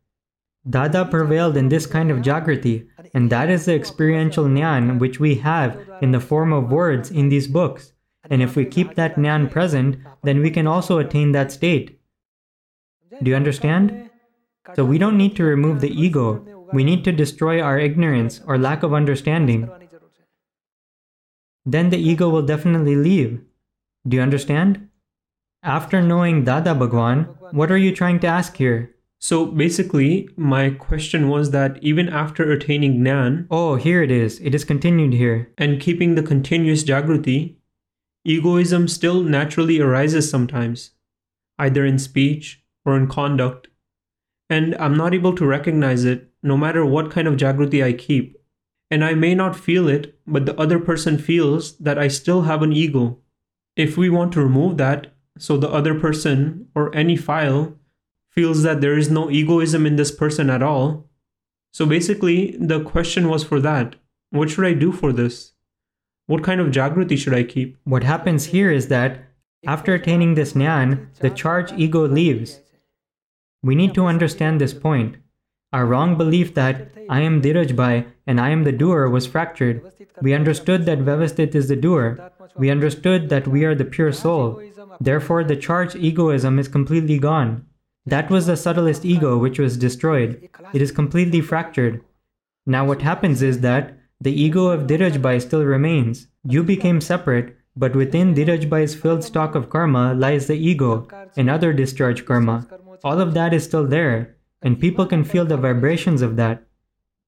Dada 0.71 1.05
prevailed 1.05 1.57
in 1.57 1.69
this 1.69 1.87
kind 1.87 2.09
of 2.09 2.19
Jagrati, 2.19 2.87
and 3.15 3.31
that 3.31 3.51
is 3.51 3.65
the 3.65 3.75
experiential 3.75 4.45
Nyan 4.45 5.01
which 5.01 5.19
we 5.19 5.35
have 5.35 5.77
in 6.01 6.13
the 6.13 6.21
form 6.21 6.53
of 6.53 6.71
words 6.71 7.11
in 7.11 7.31
these 7.31 7.49
books. 7.49 7.95
And 8.31 8.41
if 8.43 8.55
we 8.55 8.65
keep 8.65 8.95
that 8.95 9.17
Nyan 9.17 9.51
present, 9.51 9.97
then 10.23 10.41
we 10.41 10.53
can 10.53 10.69
also 10.69 10.99
attain 10.99 11.33
that 11.33 11.51
state. 11.51 12.01
Do 13.21 13.31
you 13.33 13.37
understand? 13.37 14.09
So 14.77 14.85
we 14.85 14.99
don't 14.99 15.19
need 15.19 15.35
to 15.35 15.43
remove 15.43 15.81
the 15.81 15.91
ego, 15.91 16.47
we 16.73 16.85
need 16.85 17.03
to 17.05 17.13
destroy 17.13 17.61
our 17.61 17.77
ignorance 17.77 18.41
or 18.47 18.57
lack 18.57 18.85
of 18.85 18.95
understanding. 18.95 19.69
Then 21.67 21.91
the 21.91 21.99
ego 21.99 22.29
will 22.29 22.47
definitely 22.47 22.95
leave. 22.95 23.41
Do 24.07 24.17
you 24.17 24.23
understand? 24.23 24.91
After 25.65 26.03
knowing 26.03 26.45
Dada 26.45 26.75
Bhagwan, 26.75 27.25
what 27.53 27.71
are 27.71 27.79
you 27.79 27.91
trying 27.95 28.21
to 28.21 28.27
ask 28.27 28.57
here? 28.57 28.95
So 29.19 29.47
basically, 29.47 30.29
my 30.37 30.69
question 30.69 31.31
was 31.31 31.51
that 31.53 31.83
even 31.83 32.11
after 32.11 32.53
attaining 32.53 33.03
Gnan 33.03 33.47
Oh, 33.51 33.77
here 33.77 34.03
it 34.03 34.11
is. 34.11 34.39
It 34.41 34.55
is 34.55 34.65
continued 34.65 35.15
here. 35.15 35.51
and 35.57 35.81
keeping 35.81 36.15
the 36.15 36.23
continuous 36.23 36.85
Jagruti, 36.85 37.55
egoism 38.27 38.89
still 38.89 39.23
naturally 39.23 39.81
arises 39.81 40.29
sometimes, 40.29 40.91
either 41.59 41.87
in 41.87 41.99
speech 41.99 42.63
or 42.85 42.95
in 42.99 43.07
conduct. 43.07 43.69
And 44.51 44.75
I'm 44.75 44.99
not 44.99 45.15
able 45.15 45.35
to 45.37 45.47
recognize 45.47 46.05
it 46.05 46.31
no 46.43 46.59
matter 46.59 46.85
what 46.85 47.11
kind 47.11 47.27
of 47.27 47.39
Jagruti 47.39 47.83
I 47.83 47.95
keep. 47.95 48.37
And 48.91 49.03
I 49.03 49.15
may 49.15 49.35
not 49.35 49.57
feel 49.57 49.89
it, 49.89 50.19
but 50.27 50.45
the 50.45 50.61
other 50.61 50.79
person 50.79 51.17
feels 51.17 51.79
that 51.79 51.99
I 51.99 52.09
still 52.09 52.43
have 52.43 52.61
an 52.61 52.75
ego. 52.75 53.21
If 53.77 53.97
we 53.97 54.11
want 54.11 54.33
to 54.35 54.43
remove 54.43 54.77
that, 54.77 55.14
so 55.39 55.57
the 55.57 55.71
other 55.71 55.99
person 55.99 56.69
or 56.75 56.95
any 56.95 57.17
file 57.17 57.75
feels 58.31 58.63
that 58.63 58.81
there 58.81 58.99
is 58.99 59.11
no 59.11 59.31
egoism 59.31 59.87
in 59.87 59.97
this 59.97 60.11
person 60.11 60.51
at 60.51 60.63
all. 60.63 61.09
So 61.73 61.87
basically, 61.87 62.57
the 62.59 62.83
question 62.83 63.29
was 63.29 63.45
for 63.45 63.61
that. 63.61 63.97
What 64.31 64.51
should 64.51 64.65
I 64.65 64.75
do 64.75 64.93
for 64.93 65.13
this? 65.13 65.53
What 66.27 66.43
kind 66.43 66.61
of 66.61 66.69
Jagruti 66.69 67.19
should 67.19 67.35
I 67.35 67.43
keep? 67.43 67.77
What 67.85 68.03
happens 68.03 68.47
here 68.47 68.71
is 68.71 68.89
that 68.89 69.25
after 69.67 69.95
attaining 69.95 70.35
this 70.35 70.53
Nyan, 70.53 71.07
the 71.21 71.31
charge 71.31 71.73
ego 71.73 72.07
leaves. 72.07 72.61
We 73.63 73.75
need 73.75 73.95
to 73.95 74.07
understand 74.07 74.61
this 74.61 74.75
point. 74.75 75.17
Our 75.73 75.87
wrong 75.87 76.17
belief 76.17 76.55
that 76.55 76.93
I 77.09 77.21
am 77.21 77.43
Dhirajbhai 77.43 78.07
and 78.27 78.41
I 78.41 78.51
am 78.51 78.65
the 78.65 78.73
doer 78.73 79.09
was 79.09 79.27
fractured. 79.27 79.83
We 80.23 80.35
understood 80.35 80.87
that 80.87 81.01
Vyavasthit 81.01 81.55
is 81.55 81.69
the 81.69 81.77
doer. 81.77 82.31
We 82.57 82.71
understood 82.71 83.29
that 83.31 83.49
we 83.49 83.65
are 83.65 83.75
the 83.75 83.85
pure 83.85 84.13
soul. 84.13 84.63
Therefore, 85.01 85.45
the 85.45 85.57
charged 85.57 85.97
egoism 85.97 86.59
is 86.59 86.69
completely 86.69 87.19
gone. 87.19 87.67
That 88.07 88.31
was 88.31 88.47
the 88.47 88.57
subtlest 88.57 89.05
ego 89.05 89.39
which 89.39 89.59
was 89.59 89.77
destroyed. 89.77 90.49
It 90.73 90.83
is 90.83 90.93
completely 90.93 91.41
fractured. 91.41 92.05
Now, 92.67 92.87
what 92.87 93.03
happens 93.03 93.43
is 93.43 93.61
that 93.61 93.99
the 94.21 94.33
ego 94.33 94.69
of 94.69 94.87
Dhirajbhai 94.87 95.41
still 95.43 95.65
remains. 95.65 96.29
You 96.45 96.63
became 96.63 97.01
separate, 97.01 97.57
but 97.77 97.97
within 97.97 98.35
Dhirajbhai's 98.35 98.95
filled 98.95 99.25
stock 99.25 99.55
of 99.55 99.71
karma 99.71 100.15
lies 100.15 100.47
the 100.47 100.55
ego 100.55 101.09
and 101.37 101.51
other 101.51 101.73
discharge 101.73 102.25
karma. 102.25 102.67
All 103.03 103.21
of 103.21 103.35
that 103.35 103.53
is 103.53 103.65
still 103.65 103.87
there, 103.87 104.37
and 104.63 104.81
people 104.81 105.07
can 105.07 105.25
feel 105.25 105.45
the 105.45 105.57
vibrations 105.57 106.23
of 106.23 106.37
that. 106.37 106.63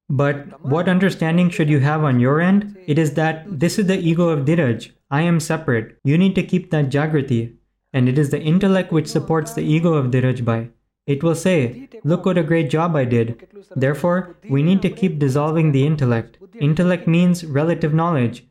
But 0.08 0.62
what 0.62 0.88
understanding 0.88 1.50
should 1.50 1.68
you 1.68 1.80
have 1.80 2.04
on 2.04 2.20
your 2.20 2.40
end? 2.40 2.76
It 2.86 2.98
is 2.98 3.14
that 3.14 3.44
this 3.58 3.78
is 3.78 3.86
the 3.86 3.98
ego 3.98 4.28
of 4.28 4.44
Dhiraj. 4.44 4.92
I 5.10 5.22
am 5.22 5.40
separate. 5.40 5.98
You 6.04 6.16
need 6.16 6.34
to 6.36 6.44
keep 6.44 6.70
that 6.70 6.90
Jagrati. 6.90 7.55
And 7.96 8.10
it 8.10 8.18
is 8.18 8.28
the 8.28 8.42
intellect 8.52 8.92
which 8.92 9.08
supports 9.08 9.54
the 9.54 9.62
ego 9.62 9.94
of 9.94 10.10
Dhirajbhai. 10.10 10.68
It 11.06 11.22
will 11.22 11.34
say, 11.34 11.88
Look 12.04 12.26
what 12.26 12.36
a 12.36 12.42
great 12.42 12.68
job 12.68 12.94
I 12.94 13.06
did. 13.06 13.48
Therefore, 13.74 14.36
we 14.50 14.62
need 14.62 14.82
to 14.82 14.90
keep 14.90 15.18
dissolving 15.18 15.72
the 15.72 15.86
intellect. 15.86 16.36
Intellect 16.60 17.08
means 17.08 17.46
relative 17.46 17.94
knowledge, 17.94 18.44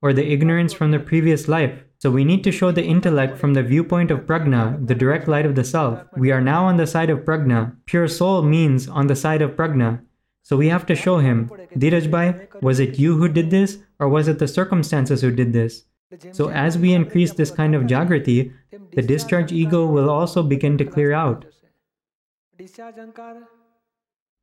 or 0.00 0.12
the 0.12 0.30
ignorance 0.32 0.72
from 0.72 0.92
the 0.92 1.00
previous 1.00 1.48
life. 1.48 1.74
So 1.98 2.12
we 2.12 2.24
need 2.24 2.44
to 2.44 2.52
show 2.52 2.70
the 2.70 2.84
intellect 2.84 3.36
from 3.36 3.54
the 3.54 3.64
viewpoint 3.64 4.12
of 4.12 4.26
prajna, 4.26 4.86
the 4.86 4.94
direct 4.94 5.26
light 5.26 5.46
of 5.46 5.56
the 5.56 5.64
self. 5.64 6.00
We 6.16 6.30
are 6.30 6.40
now 6.40 6.64
on 6.64 6.76
the 6.76 6.86
side 6.86 7.10
of 7.10 7.24
prajna. 7.24 7.74
Pure 7.86 8.08
soul 8.08 8.42
means 8.42 8.88
on 8.88 9.08
the 9.08 9.16
side 9.16 9.42
of 9.42 9.56
prajna. 9.56 10.02
So 10.44 10.56
we 10.56 10.68
have 10.68 10.86
to 10.86 10.94
show 10.94 11.18
him, 11.18 11.50
Dhirajbhai, 11.76 12.62
was 12.62 12.78
it 12.78 12.96
you 12.98 13.16
who 13.16 13.28
did 13.28 13.50
this, 13.50 13.78
or 13.98 14.08
was 14.08 14.28
it 14.28 14.38
the 14.38 14.46
circumstances 14.46 15.20
who 15.20 15.32
did 15.32 15.52
this? 15.52 15.84
So 16.32 16.50
as 16.50 16.78
we 16.78 16.92
increase 16.92 17.32
this 17.32 17.50
kind 17.50 17.74
of 17.74 17.82
jagrati, 17.82 18.52
the 18.92 19.02
discharge 19.02 19.52
ego 19.52 19.86
will 19.86 20.10
also 20.10 20.42
begin 20.42 20.76
to 20.78 20.84
clear 20.84 21.12
out. 21.12 21.44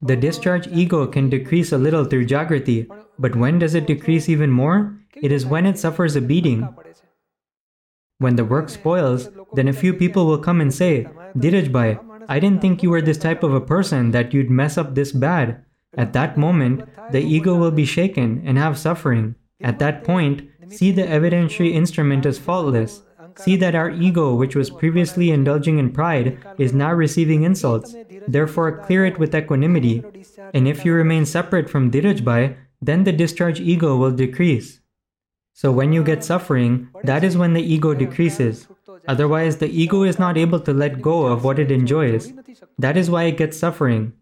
The 0.02 0.16
discharge 0.16 0.68
ego 0.68 1.06
can 1.08 1.30
decrease 1.30 1.72
a 1.72 1.78
little 1.78 2.06
through 2.06 2.28
jagrati, 2.28 2.88
but 3.18 3.36
when 3.36 3.60
does 3.60 3.76
it 3.76 3.88
decrease 3.88 4.30
even 4.30 4.50
more? 4.50 4.98
It 5.16 5.32
is 5.32 5.46
when 5.46 5.66
it 5.66 5.78
suffers 5.78 6.16
a 6.16 6.22
beating. 6.22 6.68
When 8.18 8.36
the 8.36 8.46
work 8.46 8.70
spoils, 8.70 9.30
then 9.54 9.68
a 9.68 9.74
few 9.74 9.94
people 9.94 10.26
will 10.26 10.40
come 10.40 10.62
and 10.62 10.74
say, 10.74 11.08
Dhirajbhai, 11.38 12.26
I 12.28 12.40
didn't 12.40 12.62
think 12.62 12.84
you 12.84 12.90
were 12.90 13.02
this 13.02 13.18
type 13.18 13.44
of 13.44 13.54
a 13.54 13.62
person 13.62 14.12
that 14.12 14.34
you'd 14.34 14.50
mess 14.50 14.78
up 14.78 14.96
this 14.96 15.12
bad. 15.12 15.64
At 15.98 16.14
that 16.14 16.38
moment, 16.38 16.88
the 17.12 17.22
ego 17.22 17.56
will 17.56 17.72
be 17.72 17.86
shaken 17.86 18.44
and 18.46 18.58
have 18.58 18.78
suffering. 18.78 19.36
At 19.62 19.80
that 19.80 20.04
point, 20.04 20.49
see 20.70 20.92
the 20.92 21.04
evidentiary 21.04 21.74
instrument 21.74 22.26
as 22.26 22.38
faultless. 22.38 23.04
See 23.36 23.56
that 23.58 23.76
our 23.76 23.90
ego, 23.90 24.36
which 24.36 24.56
was 24.56 24.70
previously 24.70 25.32
indulging 25.32 25.80
in 25.80 25.92
pride, 25.92 26.38
is 26.58 26.74
now 26.74 26.92
receiving 26.94 27.44
insults. 27.44 27.96
Therefore, 28.28 28.84
clear 28.86 29.06
it 29.06 29.18
with 29.18 29.34
equanimity. 29.36 30.04
And 30.54 30.68
if 30.68 30.84
you 30.84 30.94
remain 30.94 31.26
separate 31.26 31.70
from 31.70 31.92
Dhirajbhai, 31.92 32.58
then 32.82 33.04
the 33.04 33.12
discharge 33.12 33.60
ego 33.60 33.96
will 33.96 34.12
decrease. 34.12 34.80
So 35.54 35.72
when 35.72 35.92
you 35.92 36.04
get 36.04 36.24
suffering, 36.24 36.90
that 37.04 37.24
is 37.24 37.38
when 37.38 37.54
the 37.54 37.62
ego 37.62 37.94
decreases. 37.94 38.68
Otherwise, 39.08 39.58
the 39.58 39.70
ego 39.70 40.04
is 40.04 40.20
not 40.20 40.38
able 40.38 40.60
to 40.62 40.74
let 40.74 41.02
go 41.02 41.26
of 41.26 41.44
what 41.44 41.60
it 41.60 41.72
enjoys. 41.72 42.32
That 42.78 42.98
is 42.98 43.10
why 43.10 43.24
it 43.24 43.38
gets 43.38 43.58
suffering. 43.58 44.14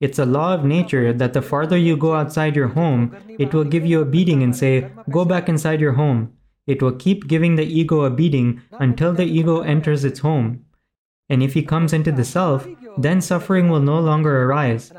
It's 0.00 0.18
a 0.18 0.24
law 0.24 0.54
of 0.54 0.64
nature 0.64 1.12
that 1.12 1.34
the 1.34 1.42
farther 1.42 1.76
you 1.76 1.96
go 1.96 2.14
outside 2.14 2.56
your 2.56 2.68
home, 2.68 3.14
it 3.38 3.52
will 3.52 3.64
give 3.64 3.84
you 3.84 4.00
a 4.00 4.06
beating 4.06 4.42
and 4.42 4.56
say, 4.56 4.90
Go 5.10 5.26
back 5.26 5.48
inside 5.48 5.80
your 5.80 5.92
home. 5.92 6.32
It 6.66 6.82
will 6.82 6.92
keep 6.92 7.28
giving 7.28 7.56
the 7.56 7.66
ego 7.66 8.02
a 8.02 8.10
beating 8.10 8.62
until 8.72 9.12
the 9.12 9.24
ego 9.24 9.60
enters 9.60 10.04
its 10.04 10.20
home. 10.20 10.64
And 11.28 11.42
if 11.42 11.52
he 11.54 11.62
comes 11.62 11.92
into 11.92 12.12
the 12.12 12.24
self, 12.24 12.66
then 12.96 13.20
suffering 13.20 13.68
will 13.68 13.80
no 13.80 14.00
longer 14.00 14.44
arise. 14.44 14.92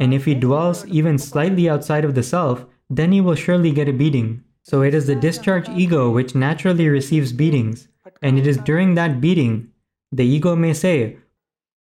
And 0.00 0.12
if 0.12 0.24
he 0.24 0.34
dwells 0.34 0.86
even 0.86 1.18
slightly 1.18 1.68
outside 1.68 2.04
of 2.04 2.14
the 2.14 2.22
self, 2.22 2.66
then 2.90 3.12
he 3.12 3.20
will 3.20 3.34
surely 3.34 3.70
get 3.70 3.88
a 3.88 3.92
beating. 3.92 4.42
So 4.62 4.82
it 4.82 4.92
is 4.92 5.06
the 5.06 5.14
discharge 5.14 5.68
ego 5.68 6.10
which 6.10 6.34
naturally 6.34 6.88
receives 6.88 7.32
beatings. 7.32 7.88
And 8.22 8.38
it 8.38 8.46
is 8.46 8.58
during 8.58 8.94
that 8.94 9.20
beating, 9.20 9.68
the 10.10 10.24
ego 10.24 10.56
may 10.56 10.74
say, 10.74 11.18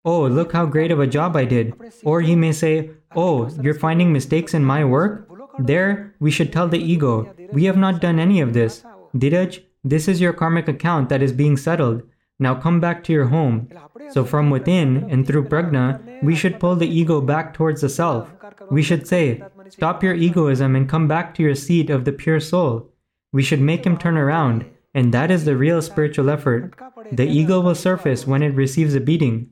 Oh, 0.05 0.27
look 0.27 0.53
how 0.53 0.67
great 0.67 0.91
of 0.91 0.99
a 0.99 1.07
job 1.07 1.37
I 1.37 1.45
did. 1.45 1.75
Or 2.05 2.21
he 2.21 2.35
may 2.35 2.53
say, 2.53 2.91
Oh, 3.15 3.49
you're 3.61 3.75
finding 3.75 4.13
mistakes 4.13 4.53
in 4.55 4.65
my 4.65 4.85
work? 4.85 5.29
There, 5.59 6.15
we 6.19 6.31
should 6.31 6.53
tell 6.53 6.67
the 6.67 6.79
ego, 6.79 7.33
We 7.53 7.65
have 7.65 7.77
not 7.77 8.01
done 8.01 8.19
any 8.19 8.41
of 8.41 8.53
this. 8.53 8.85
Dhiraj, 9.15 9.63
this 9.85 10.09
is 10.09 10.21
your 10.21 10.33
karmic 10.33 10.67
account 10.69 11.09
that 11.09 11.23
is 11.23 11.33
being 11.33 11.57
settled. 11.57 12.03
Now 12.39 12.55
come 12.57 12.81
back 12.81 13.05
to 13.05 13.13
your 13.13 13.27
home. 13.27 13.69
So 14.11 14.25
from 14.25 14.51
within 14.51 15.07
and 15.09 15.25
through 15.25 15.45
prajna, 15.45 16.23
we 16.23 16.35
should 16.35 16.59
pull 16.59 16.75
the 16.75 16.89
ego 16.89 17.21
back 17.21 17.55
towards 17.55 17.83
the 17.83 17.89
self. 17.89 18.29
We 18.71 18.83
should 18.83 19.07
say, 19.07 19.43
Stop 19.69 20.03
your 20.03 20.15
egoism 20.15 20.75
and 20.75 20.89
come 20.89 21.07
back 21.07 21.35
to 21.35 21.43
your 21.43 21.55
seat 21.55 21.91
of 21.91 22.05
the 22.05 22.13
pure 22.13 22.41
soul. 22.41 22.91
We 23.33 23.43
should 23.43 23.61
make 23.61 23.87
him 23.87 23.97
turn 23.97 24.17
around, 24.17 24.67
and 24.95 25.15
that 25.15 25.31
is 25.31 25.45
the 25.45 25.57
real 25.57 25.81
spiritual 25.81 26.29
effort. 26.29 26.75
The 27.13 27.27
ego 27.27 27.61
will 27.61 27.77
surface 27.77 28.27
when 28.27 28.43
it 28.43 28.55
receives 28.55 28.95
a 28.95 29.01
beating. 29.01 29.51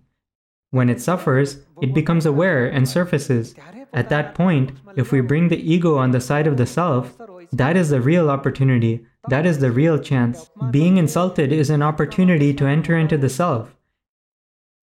When 0.71 0.89
it 0.89 1.01
suffers, 1.01 1.59
it 1.83 1.95
becomes 1.95 2.27
aware 2.27 2.67
and 2.67 2.89
surfaces. 2.89 3.55
At 3.93 4.09
that 4.11 4.35
point, 4.35 4.73
if 4.97 5.11
we 5.11 5.21
bring 5.21 5.49
the 5.49 5.73
ego 5.73 5.97
on 5.97 6.13
the 6.13 6.21
side 6.21 6.47
of 6.47 6.57
the 6.57 6.67
self, 6.67 7.17
that 7.53 7.77
is 7.77 7.91
the 7.91 8.01
real 8.01 8.31
opportunity. 8.31 9.05
That 9.29 9.47
is 9.47 9.59
the 9.59 9.73
real 9.73 9.99
chance. 9.99 10.49
Being 10.71 10.97
insulted 10.97 11.53
is 11.53 11.71
an 11.71 11.83
opportunity 11.83 12.55
to 12.55 12.67
enter 12.67 12.97
into 12.97 13.19
the 13.19 13.29
self. 13.29 13.75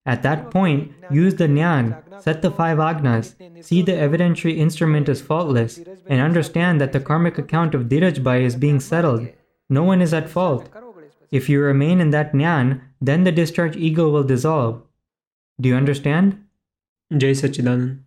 At 0.05 0.23
that 0.23 0.51
point, 0.51 0.91
use 1.09 1.35
the 1.35 1.47
Nyan, 1.47 2.01
set 2.21 2.41
the 2.41 2.51
five 2.51 2.77
agnas, 2.77 3.35
see 3.63 3.81
the 3.81 3.91
evidentiary 3.91 4.57
instrument 4.57 5.09
is 5.09 5.21
faultless, 5.21 5.79
and 6.07 6.21
understand 6.21 6.79
that 6.79 6.93
the 6.93 7.01
karmic 7.01 7.37
account 7.37 7.75
of 7.75 7.89
Dheerajbhai 7.89 8.41
is 8.41 8.55
being 8.55 8.79
settled. 8.79 9.27
No 9.69 9.83
one 9.83 10.01
is 10.01 10.13
at 10.13 10.29
fault. 10.29 10.69
If 11.29 11.49
you 11.49 11.59
remain 11.59 11.99
in 11.99 12.11
that 12.11 12.33
Nyan, 12.33 12.81
then 13.01 13.25
the 13.25 13.33
discharge 13.33 13.75
ego 13.75 14.09
will 14.09 14.23
dissolve. 14.23 14.81
Do 15.59 15.69
you 15.69 15.75
understand? 15.75 16.43
Jai 17.11 17.31
Sachidanand. 17.31 18.01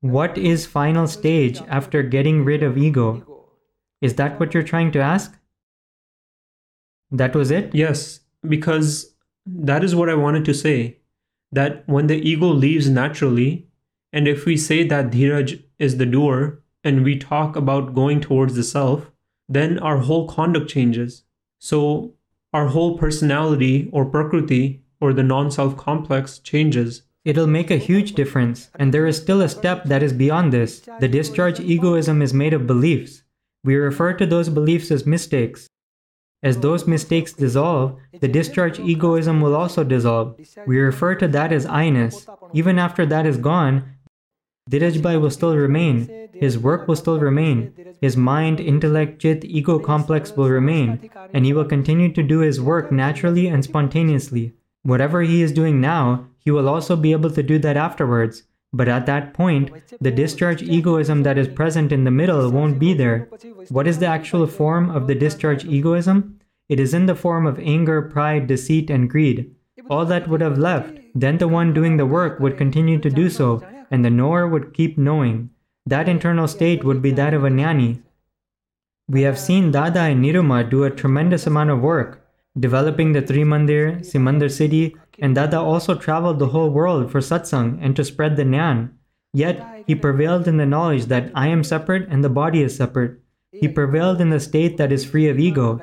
What 0.00 0.36
is 0.36 0.66
final 0.66 1.06
stage 1.06 1.62
after 1.68 2.02
getting 2.02 2.44
rid 2.44 2.62
of 2.62 2.76
ego? 2.76 3.46
Is 4.02 4.16
that 4.16 4.38
what 4.38 4.52
you're 4.52 4.62
trying 4.62 4.92
to 4.92 5.00
ask? 5.00 5.38
That 7.10 7.34
was 7.34 7.50
it? 7.50 7.74
Yes, 7.74 8.20
because 8.46 9.14
that 9.46 9.82
is 9.82 9.94
what 9.94 10.10
I 10.10 10.14
wanted 10.14 10.44
to 10.44 10.54
say. 10.54 10.98
That 11.52 11.88
when 11.88 12.08
the 12.08 12.16
ego 12.16 12.48
leaves 12.48 12.90
naturally, 12.90 13.68
and 14.12 14.28
if 14.28 14.44
we 14.44 14.56
say 14.56 14.86
that 14.88 15.10
Dhiraj 15.10 15.62
is 15.78 15.96
the 15.96 16.06
doer, 16.06 16.62
and 16.82 17.02
we 17.02 17.18
talk 17.18 17.56
about 17.56 17.94
going 17.94 18.20
towards 18.20 18.56
the 18.56 18.62
self, 18.62 19.10
then 19.48 19.78
our 19.78 19.98
whole 19.98 20.28
conduct 20.28 20.68
changes. 20.68 21.22
So 21.58 22.14
our 22.54 22.68
whole 22.68 22.96
personality 22.96 23.90
or 23.92 24.06
prakriti 24.06 24.80
or 25.00 25.12
the 25.12 25.22
non 25.24 25.50
self 25.50 25.76
complex 25.76 26.38
changes. 26.38 27.02
It'll 27.24 27.48
make 27.48 27.70
a 27.70 27.76
huge 27.76 28.12
difference, 28.12 28.70
and 28.78 28.94
there 28.94 29.06
is 29.06 29.16
still 29.16 29.42
a 29.42 29.48
step 29.48 29.84
that 29.84 30.02
is 30.02 30.12
beyond 30.12 30.52
this. 30.52 30.80
The 31.00 31.08
discharge 31.08 31.58
egoism 31.58 32.22
is 32.22 32.32
made 32.32 32.52
of 32.52 32.66
beliefs. 32.66 33.22
We 33.64 33.76
refer 33.76 34.12
to 34.14 34.26
those 34.26 34.50
beliefs 34.50 34.90
as 34.90 35.06
mistakes. 35.06 35.68
As 36.42 36.58
those 36.58 36.86
mistakes 36.86 37.32
dissolve, 37.32 37.98
the 38.20 38.28
discharge 38.28 38.78
egoism 38.78 39.40
will 39.40 39.56
also 39.56 39.82
dissolve. 39.82 40.38
We 40.66 40.78
refer 40.78 41.14
to 41.14 41.28
that 41.28 41.52
as 41.52 41.64
I-ness. 41.64 42.26
Even 42.52 42.78
after 42.78 43.06
that 43.06 43.24
is 43.24 43.38
gone, 43.38 43.93
Dheerajbhai 44.70 45.20
will 45.20 45.30
still 45.30 45.56
remain. 45.56 46.28
His 46.32 46.58
work 46.58 46.88
will 46.88 46.96
still 46.96 47.20
remain. 47.20 47.72
His 48.00 48.16
mind, 48.16 48.60
intellect, 48.60 49.20
chit, 49.20 49.44
ego 49.44 49.78
complex 49.78 50.34
will 50.36 50.48
remain. 50.48 51.10
And 51.34 51.44
he 51.44 51.52
will 51.52 51.66
continue 51.66 52.12
to 52.12 52.22
do 52.22 52.38
his 52.38 52.60
work 52.60 52.90
naturally 52.90 53.46
and 53.46 53.62
spontaneously. 53.62 54.54
Whatever 54.82 55.22
he 55.22 55.42
is 55.42 55.52
doing 55.52 55.80
now, 55.80 56.26
he 56.38 56.50
will 56.50 56.68
also 56.68 56.96
be 56.96 57.12
able 57.12 57.30
to 57.30 57.42
do 57.42 57.58
that 57.58 57.76
afterwards. 57.76 58.44
But 58.72 58.88
at 58.88 59.06
that 59.06 59.34
point, 59.34 59.70
the 60.00 60.10
discharge 60.10 60.62
egoism 60.62 61.22
that 61.22 61.38
is 61.38 61.46
present 61.46 61.92
in 61.92 62.04
the 62.04 62.10
middle 62.10 62.50
won't 62.50 62.78
be 62.78 62.92
there. 62.92 63.28
What 63.68 63.86
is 63.86 63.98
the 63.98 64.06
actual 64.06 64.46
form 64.46 64.90
of 64.90 65.06
the 65.06 65.14
discharge 65.14 65.64
egoism? 65.64 66.40
It 66.68 66.80
is 66.80 66.94
in 66.94 67.06
the 67.06 67.14
form 67.14 67.46
of 67.46 67.60
anger, 67.60 68.00
pride, 68.02 68.46
deceit, 68.46 68.90
and 68.90 69.08
greed. 69.08 69.54
All 69.90 70.06
that 70.06 70.26
would 70.26 70.40
have 70.40 70.58
left, 70.58 70.98
then 71.14 71.38
the 71.38 71.48
one 71.48 71.74
doing 71.74 71.98
the 71.98 72.06
work 72.06 72.40
would 72.40 72.56
continue 72.56 72.98
to 72.98 73.10
do 73.10 73.28
so, 73.28 73.62
and 73.90 74.04
the 74.04 74.10
knower 74.10 74.46
would 74.48 74.74
keep 74.74 74.96
knowing. 74.98 75.50
That 75.86 76.08
internal 76.08 76.48
state 76.48 76.84
would 76.84 77.02
be 77.02 77.10
that 77.12 77.34
of 77.34 77.44
a 77.44 77.50
jnani. 77.50 78.02
We 79.06 79.22
have 79.22 79.38
seen 79.38 79.70
Dada 79.70 80.00
and 80.00 80.24
Niruma 80.24 80.68
do 80.70 80.84
a 80.84 80.90
tremendous 80.90 81.46
amount 81.46 81.70
of 81.70 81.82
work, 81.82 82.26
developing 82.58 83.12
the 83.12 83.20
Trimandir, 83.20 84.00
Simandhar 84.00 84.50
city, 84.50 84.96
and 85.18 85.34
Dada 85.34 85.60
also 85.60 85.94
traveled 85.94 86.38
the 86.38 86.48
whole 86.48 86.70
world 86.70 87.10
for 87.10 87.20
satsang 87.20 87.78
and 87.82 87.94
to 87.96 88.04
spread 88.04 88.36
the 88.36 88.44
Nyan. 88.44 88.90
Yet, 89.34 89.84
he 89.86 89.94
prevailed 89.94 90.48
in 90.48 90.56
the 90.56 90.64
knowledge 90.64 91.06
that 91.06 91.30
I 91.34 91.48
am 91.48 91.64
separate 91.64 92.08
and 92.08 92.24
the 92.24 92.30
body 92.30 92.62
is 92.62 92.76
separate. 92.76 93.20
He 93.52 93.68
prevailed 93.68 94.20
in 94.20 94.30
the 94.30 94.40
state 94.40 94.78
that 94.78 94.92
is 94.92 95.04
free 95.04 95.28
of 95.28 95.38
ego. 95.38 95.80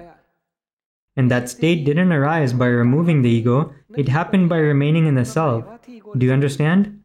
And 1.15 1.29
that 1.29 1.50
state 1.50 1.86
didn't 1.86 2.12
arise 2.12 2.53
by 2.53 2.67
removing 2.67 3.22
the 3.22 3.29
ego, 3.29 3.74
it 3.96 4.08
happened 4.08 4.50
by 4.50 4.58
remaining 4.58 5.05
in 5.05 5.15
the 5.15 5.25
self. 5.25 5.65
Do 6.17 6.25
you 6.25 6.31
understand? 6.31 7.00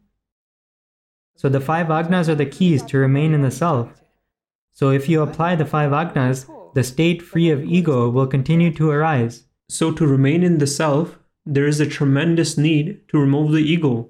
So 1.37 1.49
the 1.49 1.61
five 1.61 1.87
agnas 1.87 2.27
are 2.27 2.35
the 2.35 2.47
keys 2.47 2.81
to 2.85 2.97
remain 2.97 3.33
in 3.33 3.43
the 3.43 3.51
self. 3.51 3.89
So 4.73 4.89
if 4.89 5.07
you 5.07 5.21
apply 5.21 5.55
the 5.55 5.65
five 5.65 5.91
agnas, 5.91 6.47
the 6.73 6.83
state 6.83 7.21
free 7.21 7.51
of 7.51 7.63
ego 7.63 8.09
will 8.09 8.27
continue 8.27 8.73
to 8.73 8.89
arise. 8.89 9.45
So 9.69 9.91
to 9.91 10.07
remain 10.07 10.43
in 10.43 10.57
the 10.57 10.67
self, 10.67 11.19
there 11.45 11.67
is 11.67 11.79
a 11.79 11.85
tremendous 11.85 12.57
need 12.57 13.07
to 13.09 13.19
remove 13.19 13.51
the 13.51 13.59
ego. 13.59 14.09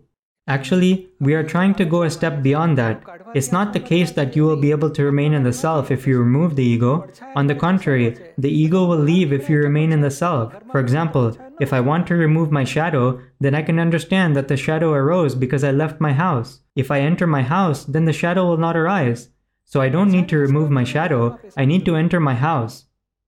Actually, 0.49 1.09
we 1.19 1.33
are 1.33 1.43
trying 1.43 1.75
to 1.75 1.83
go 1.83 2.03
a 2.03 2.09
step 2.09 2.41
beyond 2.41 2.77
that. 2.77 3.03
It's 3.35 3.51
not 3.51 3.73
the 3.73 3.81
case 3.81 4.11
that 4.11 4.33
you 4.33 4.45
will 4.45 4.55
be 4.55 4.71
able 4.71 4.89
to 4.91 5.03
remain 5.03 5.33
in 5.33 5.43
the 5.43 5.51
self 5.51 5.91
if 5.91 6.07
you 6.07 6.17
remove 6.19 6.55
the 6.55 6.63
ego. 6.63 7.05
On 7.35 7.47
the 7.47 7.55
contrary, 7.55 8.17
the 8.37 8.49
ego 8.49 8.85
will 8.85 8.97
leave 8.97 9.33
if 9.33 9.49
you 9.49 9.57
remain 9.57 9.91
in 9.91 9.99
the 9.99 10.09
self. 10.09 10.53
For 10.71 10.79
example, 10.79 11.37
if 11.59 11.73
I 11.73 11.81
want 11.81 12.07
to 12.07 12.15
remove 12.15 12.49
my 12.49 12.63
shadow, 12.63 13.19
then 13.41 13.55
I 13.55 13.61
can 13.61 13.77
understand 13.77 14.37
that 14.37 14.47
the 14.47 14.55
shadow 14.55 14.93
arose 14.93 15.35
because 15.35 15.65
I 15.65 15.71
left 15.71 15.99
my 15.99 16.13
house. 16.13 16.61
If 16.75 16.91
I 16.91 17.01
enter 17.01 17.27
my 17.27 17.41
house, 17.41 17.83
then 17.83 18.05
the 18.05 18.13
shadow 18.13 18.45
will 18.45 18.57
not 18.57 18.77
arise. 18.77 19.29
So 19.65 19.81
I 19.81 19.89
don't 19.89 20.11
need 20.11 20.29
to 20.29 20.37
remove 20.37 20.71
my 20.71 20.85
shadow, 20.85 21.37
I 21.57 21.65
need 21.65 21.83
to 21.85 21.97
enter 21.97 22.21
my 22.21 22.35
house. 22.35 22.85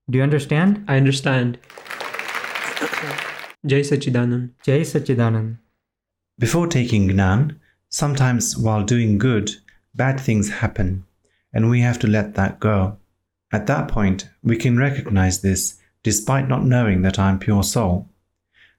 Do 0.08 0.16
you 0.16 0.24
understand? 0.24 0.84
I 0.88 0.96
understand. 0.96 1.58
Jai 3.66 3.80
Sachidanand. 3.80 4.52
Jai 4.64 4.80
Sachidanand. 4.80 5.58
Before 6.40 6.66
taking 6.66 7.06
Gnan, 7.06 7.60
sometimes 7.90 8.56
while 8.56 8.82
doing 8.82 9.18
good, 9.18 9.50
bad 9.94 10.18
things 10.18 10.48
happen, 10.48 11.04
and 11.52 11.68
we 11.68 11.82
have 11.82 11.98
to 11.98 12.06
let 12.06 12.34
that 12.36 12.58
go. 12.58 12.96
At 13.52 13.66
that 13.66 13.88
point, 13.88 14.26
we 14.42 14.56
can 14.56 14.78
recognize 14.78 15.42
this 15.42 15.78
despite 16.02 16.48
not 16.48 16.64
knowing 16.64 17.02
that 17.02 17.18
I 17.18 17.28
am 17.28 17.38
pure 17.38 17.62
soul. 17.62 18.08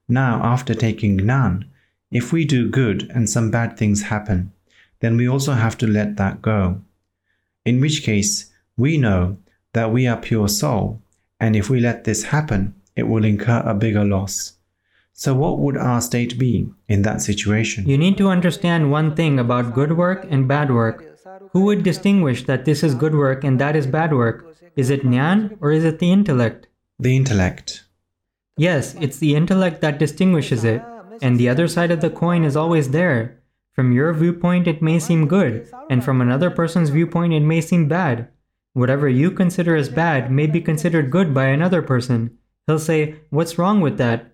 Now, 0.10 0.42
after 0.44 0.74
taking 0.74 1.18
Gnan, 1.18 1.66
if 2.10 2.34
we 2.34 2.46
do 2.46 2.68
good 2.68 3.12
and 3.14 3.30
some 3.30 3.52
bad 3.52 3.78
things 3.78 4.02
happen, 4.02 4.52
then 5.00 5.16
we 5.16 5.30
also 5.30 5.54
have 5.54 5.78
to 5.78 5.88
let 5.88 6.18
that 6.18 6.42
go. 6.42 6.82
In 7.64 7.80
which 7.80 8.02
case, 8.02 8.52
we 8.76 8.98
know 8.98 9.38
that 9.74 9.92
we 9.92 10.08
are 10.08 10.18
pure 10.18 10.48
soul, 10.48 11.00
and 11.40 11.56
if 11.56 11.70
we 11.70 11.80
let 11.80 12.06
this 12.06 12.24
happen, 12.24 12.74
it 12.96 13.04
will 13.04 13.24
incur 13.24 13.62
a 13.64 13.76
bigger 13.76 14.04
loss. 14.04 14.54
So, 15.14 15.36
what 15.36 15.60
would 15.60 15.78
our 15.78 16.02
state 16.02 16.40
be 16.40 16.70
in 16.88 17.02
that 17.04 17.22
situation? 17.22 17.88
You 17.88 17.98
need 17.98 18.18
to 18.18 18.30
understand 18.30 18.92
one 18.92 19.16
thing 19.16 19.40
about 19.40 19.74
good 19.74 19.98
work 19.98 20.26
and 20.30 20.48
bad 20.48 20.72
work. 20.72 21.06
Who 21.52 21.66
would 21.66 21.84
distinguish 21.84 22.46
that 22.46 22.66
this 22.66 22.84
is 22.84 22.96
good 22.96 23.14
work 23.14 23.44
and 23.44 23.60
that 23.60 23.76
is 23.76 23.86
bad 23.86 24.14
work? 24.14 24.56
Is 24.76 24.90
it 24.90 25.04
Nyan 25.04 25.58
or 25.60 25.72
is 25.72 25.84
it 25.84 26.00
the 26.00 26.12
intellect? 26.12 26.68
The 26.98 27.16
intellect. 27.16 27.86
Yes, 28.58 28.96
it's 29.00 29.18
the 29.18 29.36
intellect 29.36 29.82
that 29.82 30.00
distinguishes 30.00 30.64
it, 30.64 30.82
and 31.22 31.38
the 31.38 31.50
other 31.50 31.68
side 31.68 31.92
of 31.92 32.02
the 32.02 32.10
coin 32.10 32.44
is 32.44 32.56
always 32.56 32.90
there. 32.90 33.42
From 33.74 33.92
your 33.92 34.14
viewpoint, 34.14 34.68
it 34.68 34.82
may 34.82 35.00
seem 35.00 35.28
good, 35.28 35.70
and 35.90 36.04
from 36.04 36.22
another 36.22 36.50
person's 36.50 36.90
viewpoint, 36.90 37.34
it 37.34 37.40
may 37.42 37.62
seem 37.62 37.88
bad. 37.88 38.28
Whatever 38.74 39.10
you 39.10 39.32
consider 39.32 39.76
as 39.76 39.90
bad 39.90 40.32
may 40.32 40.48
be 40.48 40.62
considered 40.62 41.12
good 41.12 41.34
by 41.34 41.46
another 41.46 41.82
person. 41.82 42.38
He'll 42.68 42.80
say, 42.80 43.16
What's 43.30 43.58
wrong 43.58 43.82
with 43.82 43.98
that? 43.98 44.31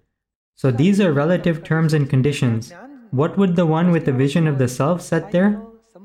So 0.57 0.71
these 0.71 0.99
are 0.99 1.13
relative 1.13 1.63
terms 1.63 1.93
and 1.93 2.09
conditions. 2.09 2.73
What 3.11 3.37
would 3.37 3.55
the 3.55 3.67
one 3.67 3.91
with 3.91 4.05
the 4.05 4.11
vision 4.11 4.47
of 4.47 4.57
the 4.57 4.67
self 4.67 5.03
set 5.03 5.31
there? 5.31 5.61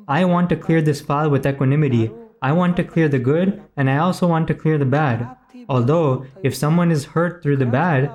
I 0.06 0.26
want 0.26 0.50
to 0.50 0.56
clear 0.56 0.82
this 0.82 1.00
file 1.00 1.30
with 1.30 1.46
equanimity. 1.46 2.10
I 2.42 2.52
want 2.52 2.76
to 2.76 2.84
clear 2.84 3.08
the 3.08 3.18
good, 3.18 3.62
and 3.78 3.88
I 3.88 3.96
also 3.96 4.26
want 4.26 4.46
to 4.48 4.54
clear 4.54 4.76
the 4.76 4.84
bad. 4.84 5.26
Although, 5.70 6.26
if 6.42 6.54
someone 6.54 6.90
is 6.90 7.06
hurt 7.06 7.42
through 7.42 7.56
the 7.56 7.72
bad, 7.80 8.12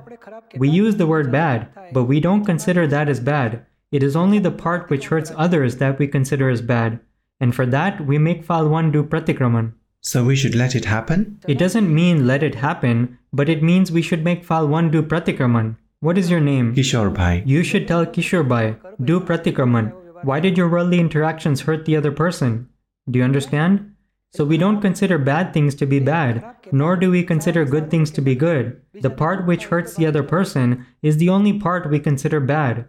we 0.55 0.69
use 0.69 0.97
the 0.97 1.07
word 1.07 1.31
bad, 1.31 1.69
but 1.91 2.03
we 2.03 2.19
don't 2.19 2.45
consider 2.45 2.85
that 2.85 3.09
as 3.09 3.19
bad. 3.19 3.65
It 3.91 4.03
is 4.03 4.15
only 4.15 4.37
the 4.37 4.51
part 4.51 4.91
which 4.91 5.07
hurts 5.07 5.31
others 5.35 5.77
that 5.77 5.97
we 5.97 6.07
consider 6.07 6.51
as 6.51 6.61
bad. 6.61 6.99
And 7.39 7.55
for 7.55 7.65
that, 7.65 8.05
we 8.05 8.19
make 8.19 8.45
file 8.45 8.69
1 8.69 8.91
do 8.91 9.01
pratikraman. 9.01 9.73
So 10.01 10.23
we 10.23 10.35
should 10.35 10.53
let 10.53 10.75
it 10.75 10.85
happen? 10.85 11.39
It 11.47 11.57
doesn't 11.57 11.91
mean 11.91 12.27
let 12.27 12.43
it 12.43 12.53
happen, 12.53 13.17
but 13.33 13.49
it 13.49 13.63
means 13.63 13.91
we 13.91 14.03
should 14.03 14.23
make 14.23 14.45
file 14.45 14.67
1 14.67 14.91
do 14.91 15.01
pratikraman. 15.01 15.77
What 15.99 16.19
is 16.19 16.29
your 16.29 16.39
name? 16.39 16.75
Kishore 16.75 17.11
Bhai. 17.11 17.41
You 17.47 17.63
should 17.63 17.87
tell 17.87 18.05
Kishore 18.05 18.47
Bhai, 18.47 18.75
do 19.03 19.19
pratikraman. 19.19 19.91
Why 20.23 20.39
did 20.39 20.55
your 20.55 20.69
worldly 20.69 20.99
interactions 20.99 21.61
hurt 21.61 21.85
the 21.85 21.95
other 21.95 22.11
person? 22.11 22.69
Do 23.09 23.17
you 23.17 23.25
understand? 23.25 23.95
So 24.31 24.45
we 24.45 24.57
don't 24.57 24.79
consider 24.79 25.17
bad 25.17 25.53
things 25.53 25.73
to 25.75 25.87
be 25.87 25.99
bad, 25.99 26.45
nor 26.71 26.97
do 26.97 27.09
we 27.09 27.23
consider 27.23 27.65
good 27.65 27.89
things 27.89 28.11
to 28.11 28.21
be 28.21 28.35
good. 28.35 28.79
The 28.93 29.09
part 29.09 29.47
which 29.47 29.65
hurts 29.65 29.95
the 29.95 30.05
other 30.05 30.21
person 30.21 30.85
is 31.01 31.17
the 31.17 31.29
only 31.29 31.57
part 31.57 31.89
we 31.89 31.99
consider 31.99 32.39
bad. 32.39 32.87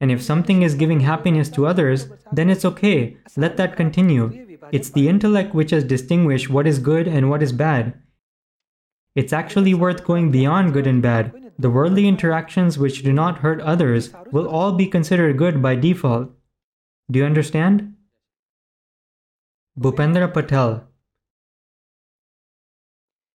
And 0.00 0.12
if 0.12 0.22
something 0.22 0.62
is 0.62 0.76
giving 0.76 1.00
happiness 1.00 1.48
to 1.50 1.66
others, 1.66 2.08
then 2.30 2.48
it's 2.48 2.64
okay, 2.64 3.16
let 3.36 3.56
that 3.56 3.76
continue. 3.76 4.58
It's 4.70 4.90
the 4.90 5.08
intellect 5.08 5.52
which 5.52 5.72
has 5.72 5.82
distinguished 5.82 6.48
what 6.48 6.68
is 6.68 6.78
good 6.78 7.08
and 7.08 7.28
what 7.28 7.42
is 7.42 7.50
bad. 7.50 7.94
It's 9.16 9.32
actually 9.32 9.74
worth 9.74 10.04
going 10.04 10.30
beyond 10.30 10.74
good 10.74 10.86
and 10.86 11.02
bad. 11.02 11.32
The 11.58 11.70
worldly 11.70 12.06
interactions 12.06 12.78
which 12.78 13.02
do 13.02 13.12
not 13.12 13.38
hurt 13.38 13.60
others 13.60 14.12
will 14.30 14.48
all 14.48 14.72
be 14.72 14.86
considered 14.86 15.38
good 15.38 15.62
by 15.62 15.74
default. 15.74 16.30
Do 17.10 17.18
you 17.18 17.24
understand? 17.24 17.94
Bhupendra 19.78 20.32
Patel 20.32 20.86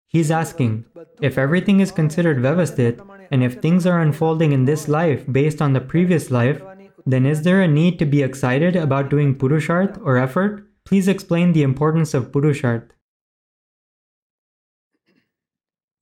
He's 0.06 0.30
asking 0.30 0.84
if 1.20 1.38
everything 1.38 1.80
is 1.80 1.90
considered 1.90 2.38
Vyavasthit 2.38 3.00
and 3.30 3.42
if 3.42 3.60
things 3.60 3.86
are 3.86 4.00
unfolding 4.00 4.52
in 4.52 4.66
this 4.66 4.86
life 4.86 5.24
based 5.32 5.62
on 5.62 5.72
the 5.72 5.80
previous 5.80 6.30
life, 6.30 6.62
then 7.06 7.26
is 7.26 7.42
there 7.42 7.62
a 7.62 7.66
need 7.66 7.98
to 7.98 8.04
be 8.04 8.22
excited 8.22 8.76
about 8.76 9.08
doing 9.08 9.34
Purusharth 9.34 9.98
or 10.04 10.18
effort? 10.18 10.68
Please 10.84 11.08
explain 11.08 11.52
the 11.52 11.62
importance 11.62 12.14
of 12.14 12.30
Purusharth. 12.30 12.90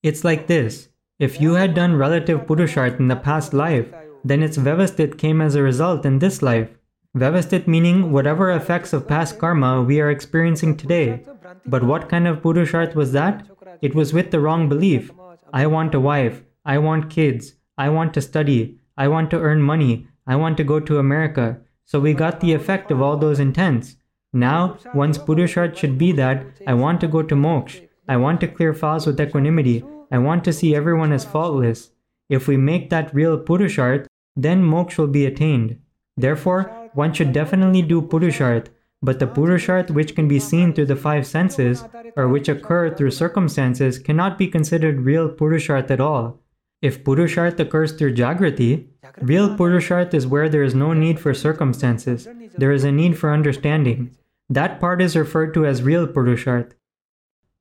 It's 0.03 0.25
like 0.25 0.49
this 0.49 0.90
if 1.21 1.39
you 1.39 1.53
had 1.53 1.75
done 1.75 1.97
relative 1.97 2.47
Purusharth 2.47 2.99
in 2.99 3.09
the 3.09 3.15
past 3.15 3.53
life, 3.53 3.87
then 4.25 4.43
its 4.43 4.57
Vyavasthit 4.57 5.19
came 5.19 5.43
as 5.43 5.55
a 5.55 5.63
result 5.63 6.07
in 6.07 6.19
this 6.19 6.41
life. 6.41 6.71
Vyavasthit 7.15 7.67
meaning 7.67 8.11
whatever 8.11 8.51
effects 8.51 8.95
of 8.95 9.07
past 9.07 9.39
karma 9.39 9.83
we 9.83 10.01
are 10.01 10.11
experiencing 10.11 10.79
today. 10.79 11.23
But 11.67 11.85
what 11.85 12.09
kind 12.09 12.27
of 12.27 12.41
Purusharth 12.41 12.95
was 12.95 13.13
that? 13.13 13.47
It 13.83 13.95
was 13.95 14.15
with 14.15 14.31
the 14.31 14.41
wrong 14.41 14.67
belief. 14.71 15.11
I 15.53 15.67
want 15.67 15.95
a 15.95 16.01
wife. 16.01 16.43
I 16.65 16.79
want 16.79 17.11
kids. 17.11 17.53
I 17.77 17.91
want 17.91 18.15
to 18.15 18.23
study. 18.23 18.79
I 18.97 19.09
want 19.09 19.31
to 19.31 19.41
earn 19.41 19.61
money. 19.61 20.07
I 20.27 20.37
want 20.37 20.57
to 20.57 20.65
go 20.65 20.81
to 20.81 20.99
America. 20.99 21.61
So 21.85 22.01
we 22.01 22.15
got 22.15 22.41
the 22.41 22.55
effect 22.55 22.91
of 22.91 23.03
all 23.03 23.19
those 23.19 23.41
intents. 23.41 23.97
Now, 24.33 24.79
one's 24.95 25.19
Purusharth 25.19 25.77
should 25.77 25.99
be 25.99 26.13
that 26.13 26.47
I 26.67 26.73
want 26.73 27.01
to 27.03 27.09
go 27.09 27.23
to 27.23 27.35
moksha. 27.35 27.89
I 28.09 28.17
want 28.17 28.41
to 28.41 28.49
clear 28.49 28.73
files 28.73 29.07
with 29.07 29.21
equanimity. 29.21 29.85
I 30.11 30.19
want 30.19 30.45
to 30.45 30.53
see 30.53 30.75
everyone 30.75 31.13
as 31.13 31.25
faultless. 31.25 31.91
If 32.29 32.49
we 32.49 32.57
make 32.57 32.91
that 32.91 33.15
real 33.15 33.39
Purusharth, 33.39 34.07
then 34.37 34.63
moksha 34.63 34.99
will 34.99 35.07
be 35.09 35.27
attained. 35.27 35.79
Therefore, 36.17 36.91
one 36.95 37.13
should 37.13 37.33
definitely 37.33 37.83
do 37.83 38.03
Purusharth, 38.03 38.69
but 39.03 39.19
the 39.19 39.27
Purusharth 39.27 39.91
which 39.91 40.15
can 40.15 40.29
be 40.29 40.39
seen 40.39 40.73
through 40.73 40.87
the 40.87 40.97
five 40.97 41.27
senses, 41.27 41.85
or 42.17 42.29
which 42.29 42.49
occur 42.49 42.95
through 42.95 43.13
circumstances, 43.13 43.99
cannot 43.99 44.37
be 44.37 44.49
considered 44.49 45.01
real 45.01 45.29
Purusharth 45.29 45.91
at 45.91 46.01
all. 46.01 46.41
If 46.83 47.05
Purusharth 47.05 47.59
occurs 47.61 47.93
through 47.93 48.15
Jagrati, 48.15 48.89
real 49.23 49.57
Purusharth 49.57 50.15
is 50.15 50.27
where 50.27 50.49
there 50.49 50.63
is 50.63 50.75
no 50.75 50.93
need 50.93 51.21
for 51.21 51.35
circumstances, 51.35 52.29
there 52.57 52.73
is 52.73 52.85
a 52.85 52.93
need 52.93 53.19
for 53.19 53.33
understanding. 53.33 54.17
That 54.49 54.81
part 54.81 55.01
is 55.01 55.17
referred 55.17 55.55
to 55.55 55.67
as 55.67 55.83
real 55.83 56.07
Purusharth. 56.07 56.73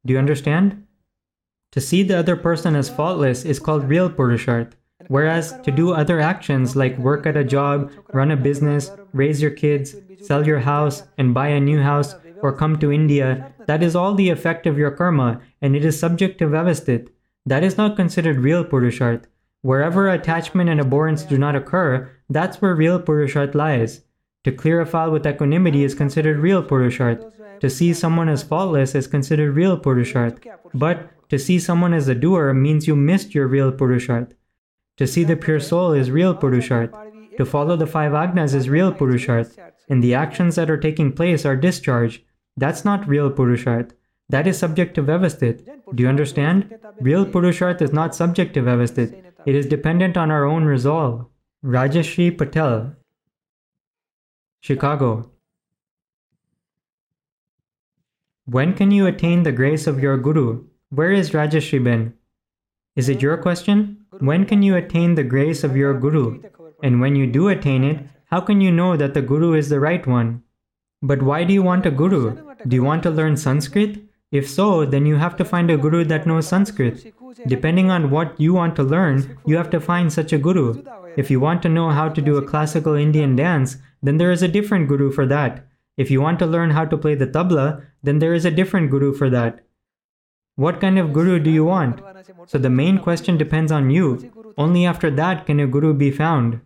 Do 0.05 0.13
you 0.13 0.19
understand? 0.19 0.85
To 1.71 1.81
see 1.81 2.03
the 2.03 2.17
other 2.17 2.35
person 2.35 2.75
as 2.75 2.89
faultless 2.89 3.45
is 3.45 3.59
called 3.59 3.83
real 3.83 4.09
Purusharth. 4.09 4.73
Whereas 5.07 5.53
to 5.63 5.71
do 5.71 5.91
other 5.91 6.19
actions 6.19 6.75
like 6.75 6.97
work 6.97 7.25
at 7.25 7.37
a 7.37 7.43
job, 7.43 7.91
run 8.11 8.31
a 8.31 8.37
business, 8.37 8.91
raise 9.13 9.41
your 9.41 9.51
kids, 9.51 9.95
sell 10.21 10.45
your 10.45 10.59
house, 10.59 11.03
and 11.17 11.33
buy 11.33 11.47
a 11.47 11.59
new 11.59 11.81
house, 11.81 12.15
or 12.41 12.53
come 12.53 12.77
to 12.79 12.91
India, 12.91 13.53
that 13.67 13.83
is 13.83 13.95
all 13.95 14.13
the 14.15 14.29
effect 14.29 14.65
of 14.65 14.77
your 14.77 14.91
karma 14.91 15.41
and 15.61 15.75
it 15.75 15.85
is 15.85 15.99
subject 15.99 16.39
to 16.39 16.47
Vyavasthit. 16.47 17.09
That 17.45 17.63
is 17.63 17.77
not 17.77 17.95
considered 17.95 18.39
real 18.39 18.63
Purusharth. 18.65 19.25
Wherever 19.61 20.09
attachment 20.09 20.69
and 20.69 20.79
abhorrence 20.79 21.23
do 21.23 21.37
not 21.37 21.55
occur, 21.55 22.09
that's 22.29 22.61
where 22.61 22.75
real 22.75 22.99
Purusharth 22.99 23.55
lies. 23.55 24.01
To 24.45 24.51
clear 24.51 24.81
a 24.81 24.85
file 24.85 25.11
with 25.11 25.27
equanimity 25.27 25.83
is 25.83 25.95
considered 25.95 26.39
real 26.39 26.63
Purusharth. 26.63 27.59
To 27.59 27.69
see 27.69 27.93
someone 27.93 28.29
as 28.29 28.43
faultless 28.43 28.95
is 28.95 29.07
considered 29.07 29.55
real 29.55 29.77
Purusharth. 29.77 30.39
But 30.73 31.09
to 31.29 31.39
see 31.39 31.59
someone 31.59 31.93
as 31.93 32.07
a 32.07 32.15
doer 32.15 32.53
means 32.53 32.87
you 32.87 32.95
missed 32.95 33.33
your 33.33 33.47
real 33.47 33.71
Purusharth. 33.71 34.33
To 34.97 35.07
see 35.07 35.23
the 35.23 35.37
pure 35.37 35.59
soul 35.59 35.93
is 35.93 36.11
real 36.11 36.35
Purusharth. 36.35 36.93
To 37.37 37.45
follow 37.45 37.77
the 37.77 37.87
five 37.87 38.11
agnas 38.11 38.53
is 38.53 38.69
real 38.69 38.91
Purusharth. 38.91 39.57
And 39.87 40.03
the 40.03 40.13
actions 40.13 40.55
that 40.55 40.69
are 40.69 40.77
taking 40.77 41.13
place 41.13 41.45
are 41.45 41.55
discharge. 41.55 42.23
That's 42.57 42.83
not 42.83 43.07
real 43.07 43.31
Purusharth. 43.31 43.91
That 44.29 44.45
is 44.45 44.57
subject 44.57 44.93
to 44.95 45.03
Vyavasthit. 45.03 45.65
Do 45.95 46.03
you 46.03 46.09
understand? 46.09 46.77
Real 46.99 47.25
Purusharth 47.25 47.81
is 47.81 47.93
not 47.93 48.13
subject 48.13 48.53
to 48.55 48.61
Vyavasthit. 48.61 49.23
It 49.45 49.55
is 49.55 49.65
dependent 49.65 50.17
on 50.17 50.29
our 50.29 50.45
own 50.45 50.65
resolve. 50.65 51.25
Rajashri 51.63 52.37
Patel, 52.37 52.95
Chicago. 54.61 55.31
When 58.45 58.73
can 58.73 58.91
you 58.91 59.07
attain 59.07 59.43
the 59.43 59.51
grace 59.51 59.87
of 59.87 59.99
your 59.99 60.17
Guru? 60.17 60.65
Where 60.91 61.11
is 61.11 61.29
Rajashri 61.29 61.83
Ben? 61.83 62.15
Is 62.95 63.09
it 63.09 63.21
your 63.21 63.37
question? 63.37 64.05
When 64.17 64.43
can 64.47 64.63
you 64.63 64.75
attain 64.75 65.13
the 65.13 65.23
grace 65.23 65.63
of 65.63 65.77
your 65.77 65.93
Guru? 65.93 66.41
And 66.81 66.99
when 66.99 67.15
you 67.15 67.27
do 67.27 67.47
attain 67.49 67.83
it, 67.83 67.99
how 68.31 68.41
can 68.41 68.59
you 68.59 68.71
know 68.71 68.97
that 68.97 69.13
the 69.13 69.21
Guru 69.21 69.53
is 69.53 69.69
the 69.69 69.79
right 69.79 70.05
one? 70.07 70.41
But 71.03 71.21
why 71.21 71.43
do 71.43 71.53
you 71.53 71.61
want 71.61 71.85
a 71.85 71.91
Guru? 71.91 72.55
Do 72.67 72.75
you 72.75 72.83
want 72.83 73.03
to 73.03 73.11
learn 73.11 73.37
Sanskrit? 73.37 74.03
If 74.31 74.49
so, 74.49 74.83
then 74.83 75.05
you 75.05 75.17
have 75.17 75.37
to 75.37 75.45
find 75.45 75.69
a 75.69 75.77
Guru 75.77 76.05
that 76.05 76.25
knows 76.25 76.47
Sanskrit. 76.47 77.13
Depending 77.45 77.91
on 77.91 78.09
what 78.09 78.39
you 78.39 78.55
want 78.55 78.75
to 78.77 78.83
learn, 78.83 79.37
you 79.45 79.57
have 79.57 79.69
to 79.69 79.79
find 79.79 80.11
such 80.11 80.33
a 80.33 80.39
Guru. 80.39 80.83
If 81.15 81.29
you 81.29 81.39
want 81.39 81.61
to 81.61 81.69
know 81.69 81.91
how 81.91 82.09
to 82.09 82.19
do 82.19 82.37
a 82.37 82.45
classical 82.45 82.95
Indian 82.95 83.35
dance, 83.35 83.77
then 84.01 84.17
there 84.17 84.31
is 84.31 84.41
a 84.41 84.47
different 84.47 84.87
Guru 84.87 85.11
for 85.11 85.27
that. 85.27 85.67
If 85.97 86.09
you 86.09 86.19
want 86.19 86.39
to 86.39 86.47
learn 86.47 86.71
how 86.71 86.85
to 86.85 86.97
play 86.97 87.13
the 87.13 87.27
tabla, 87.27 87.85
then 88.01 88.17
there 88.17 88.33
is 88.33 88.45
a 88.45 88.51
different 88.51 88.89
Guru 88.89 89.13
for 89.13 89.29
that. 89.29 89.63
What 90.59 90.81
kind 90.81 90.99
of 90.99 91.13
Guru 91.13 91.39
do 91.39 91.49
you 91.49 91.63
want? 91.63 92.01
So 92.47 92.57
the 92.57 92.69
main 92.69 92.97
question 92.99 93.37
depends 93.37 93.71
on 93.71 93.89
you. 93.89 94.29
Only 94.57 94.85
after 94.85 95.09
that 95.11 95.45
can 95.45 95.57
a 95.61 95.67
Guru 95.67 95.93
be 95.93 96.11
found. 96.11 96.59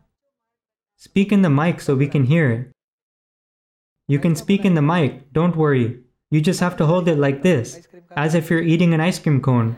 Speak 0.97 1.31
in 1.31 1.43
the 1.43 1.49
mic 1.51 1.79
so 1.79 1.93
we 1.93 2.07
can 2.07 2.23
hear. 2.23 2.71
You 4.07 4.17
can 4.17 4.35
speak 4.35 4.65
in 4.65 4.73
the 4.73 4.81
mic, 4.81 5.31
don't 5.31 5.55
worry. 5.55 5.99
You 6.31 6.41
just 6.41 6.59
have 6.59 6.75
to 6.77 6.87
hold 6.87 7.07
it 7.07 7.19
like 7.19 7.43
this, 7.43 7.87
as 8.17 8.33
if 8.33 8.49
you're 8.49 8.63
eating 8.73 8.95
an 8.95 8.99
ice 8.99 9.19
cream 9.19 9.39
cone. 9.39 9.77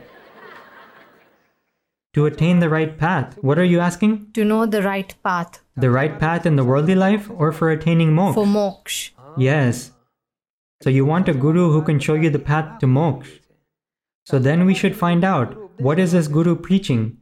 To 2.13 2.25
attain 2.25 2.59
the 2.59 2.69
right 2.69 2.97
path, 2.97 3.37
what 3.41 3.59
are 3.59 3.65
you 3.65 3.81
asking? 3.81 4.31
To 4.31 4.45
know 4.45 4.65
the 4.65 4.81
right 4.81 5.13
path 5.23 5.59
The 5.75 5.89
right 5.89 6.17
path 6.17 6.45
in 6.45 6.55
the 6.55 6.63
worldly 6.63 6.95
life 6.95 7.29
or 7.29 7.51
for 7.51 7.69
attaining 7.69 8.11
moksha? 8.13 8.35
for 8.35 8.45
moksha. 8.45 9.11
Yes. 9.37 9.91
So 10.81 10.89
you 10.89 11.03
want 11.03 11.27
a 11.27 11.33
guru 11.33 11.71
who 11.71 11.81
can 11.81 11.99
show 11.99 12.13
you 12.13 12.29
the 12.29 12.45
path 12.51 12.79
to 12.79 12.87
moksha. 12.87 13.39
So 14.25 14.39
then 14.39 14.65
we 14.65 14.73
should 14.73 14.95
find 14.95 15.23
out 15.23 15.79
what 15.79 15.99
is 15.99 16.11
this 16.11 16.27
guru 16.27 16.55
preaching? 16.55 17.17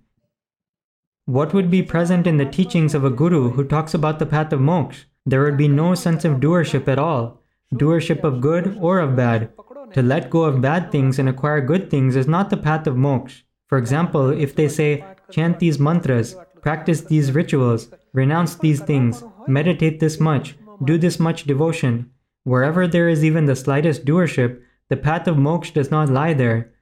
What 1.26 1.54
would 1.54 1.70
be 1.70 1.84
present 1.84 2.26
in 2.26 2.38
the 2.38 2.46
teachings 2.46 2.96
of 2.96 3.04
a 3.04 3.10
guru 3.10 3.50
who 3.50 3.66
talks 3.66 3.94
about 3.94 4.20
the 4.20 4.26
path 4.26 4.54
of 4.54 4.62
moksha? 4.62 5.04
There 5.26 5.44
would 5.44 5.58
be 5.58 5.68
no 5.68 5.96
sense 5.96 6.24
of 6.24 6.40
doership 6.40 6.88
at 6.88 7.00
all, 7.00 7.42
doership 7.74 8.24
of 8.24 8.40
good 8.40 8.78
or 8.80 9.00
of 9.00 9.18
bad. 9.18 9.52
To 9.94 10.02
let 10.02 10.30
go 10.30 10.44
of 10.44 10.62
bad 10.62 10.92
things 10.92 11.20
and 11.20 11.28
acquire 11.28 11.60
good 11.60 11.90
things 11.90 12.16
is 12.16 12.28
not 12.28 12.50
the 12.50 12.58
path 12.58 12.88
of 12.88 12.96
moksha. 12.96 13.44
For 13.68 13.78
example, 13.78 14.30
if 14.30 14.56
they 14.56 14.70
say, 14.70 15.04
chant 15.30 15.60
these 15.60 15.80
mantras, 15.80 16.38
practice 16.62 17.02
these 17.02 17.34
rituals, 17.34 17.90
renounce 18.14 18.56
these 18.56 18.80
things, 18.80 19.24
meditate 19.48 20.00
this 20.00 20.22
much, 20.22 20.56
do 20.86 20.98
this 20.98 21.20
much 21.20 21.44
devotion, 21.44 22.12
wherever 22.44 22.88
there 22.88 23.10
is 23.10 23.26
even 23.26 23.46
the 23.46 23.56
slightest 23.56 24.06
doership, 24.06 24.62
the 24.90 24.98
path 24.98 25.28
of 25.28 25.36
moksha 25.36 25.74
does 25.74 25.92
not 25.92 26.10
lie 26.10 26.34
there. 26.34 26.73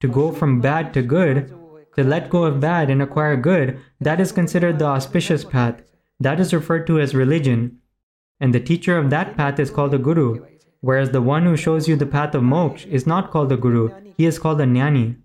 To 0.00 0.08
go 0.08 0.30
from 0.30 0.60
bad 0.60 0.94
to 0.94 1.02
good, 1.02 1.52
to 1.96 2.04
let 2.04 2.30
go 2.30 2.44
of 2.44 2.60
bad 2.60 2.88
and 2.88 3.02
acquire 3.02 3.36
good, 3.36 3.80
that 4.00 4.20
is 4.20 4.30
considered 4.30 4.78
the 4.78 4.84
auspicious 4.84 5.44
path. 5.44 5.82
That 6.20 6.38
is 6.38 6.54
referred 6.54 6.86
to 6.86 7.00
as 7.00 7.16
religion. 7.16 7.78
And 8.38 8.54
the 8.54 8.60
teacher 8.60 8.96
of 8.96 9.10
that 9.10 9.36
path 9.36 9.58
is 9.58 9.70
called 9.70 9.94
a 9.94 9.98
guru, 9.98 10.46
whereas 10.80 11.10
the 11.10 11.20
one 11.20 11.44
who 11.44 11.56
shows 11.56 11.88
you 11.88 11.96
the 11.96 12.06
path 12.06 12.36
of 12.36 12.42
moksha 12.44 12.86
is 12.86 13.08
not 13.08 13.32
called 13.32 13.50
a 13.50 13.56
guru, 13.56 13.90
he 14.16 14.26
is 14.26 14.38
called 14.38 14.60
a 14.60 14.64
jnani. 14.64 15.16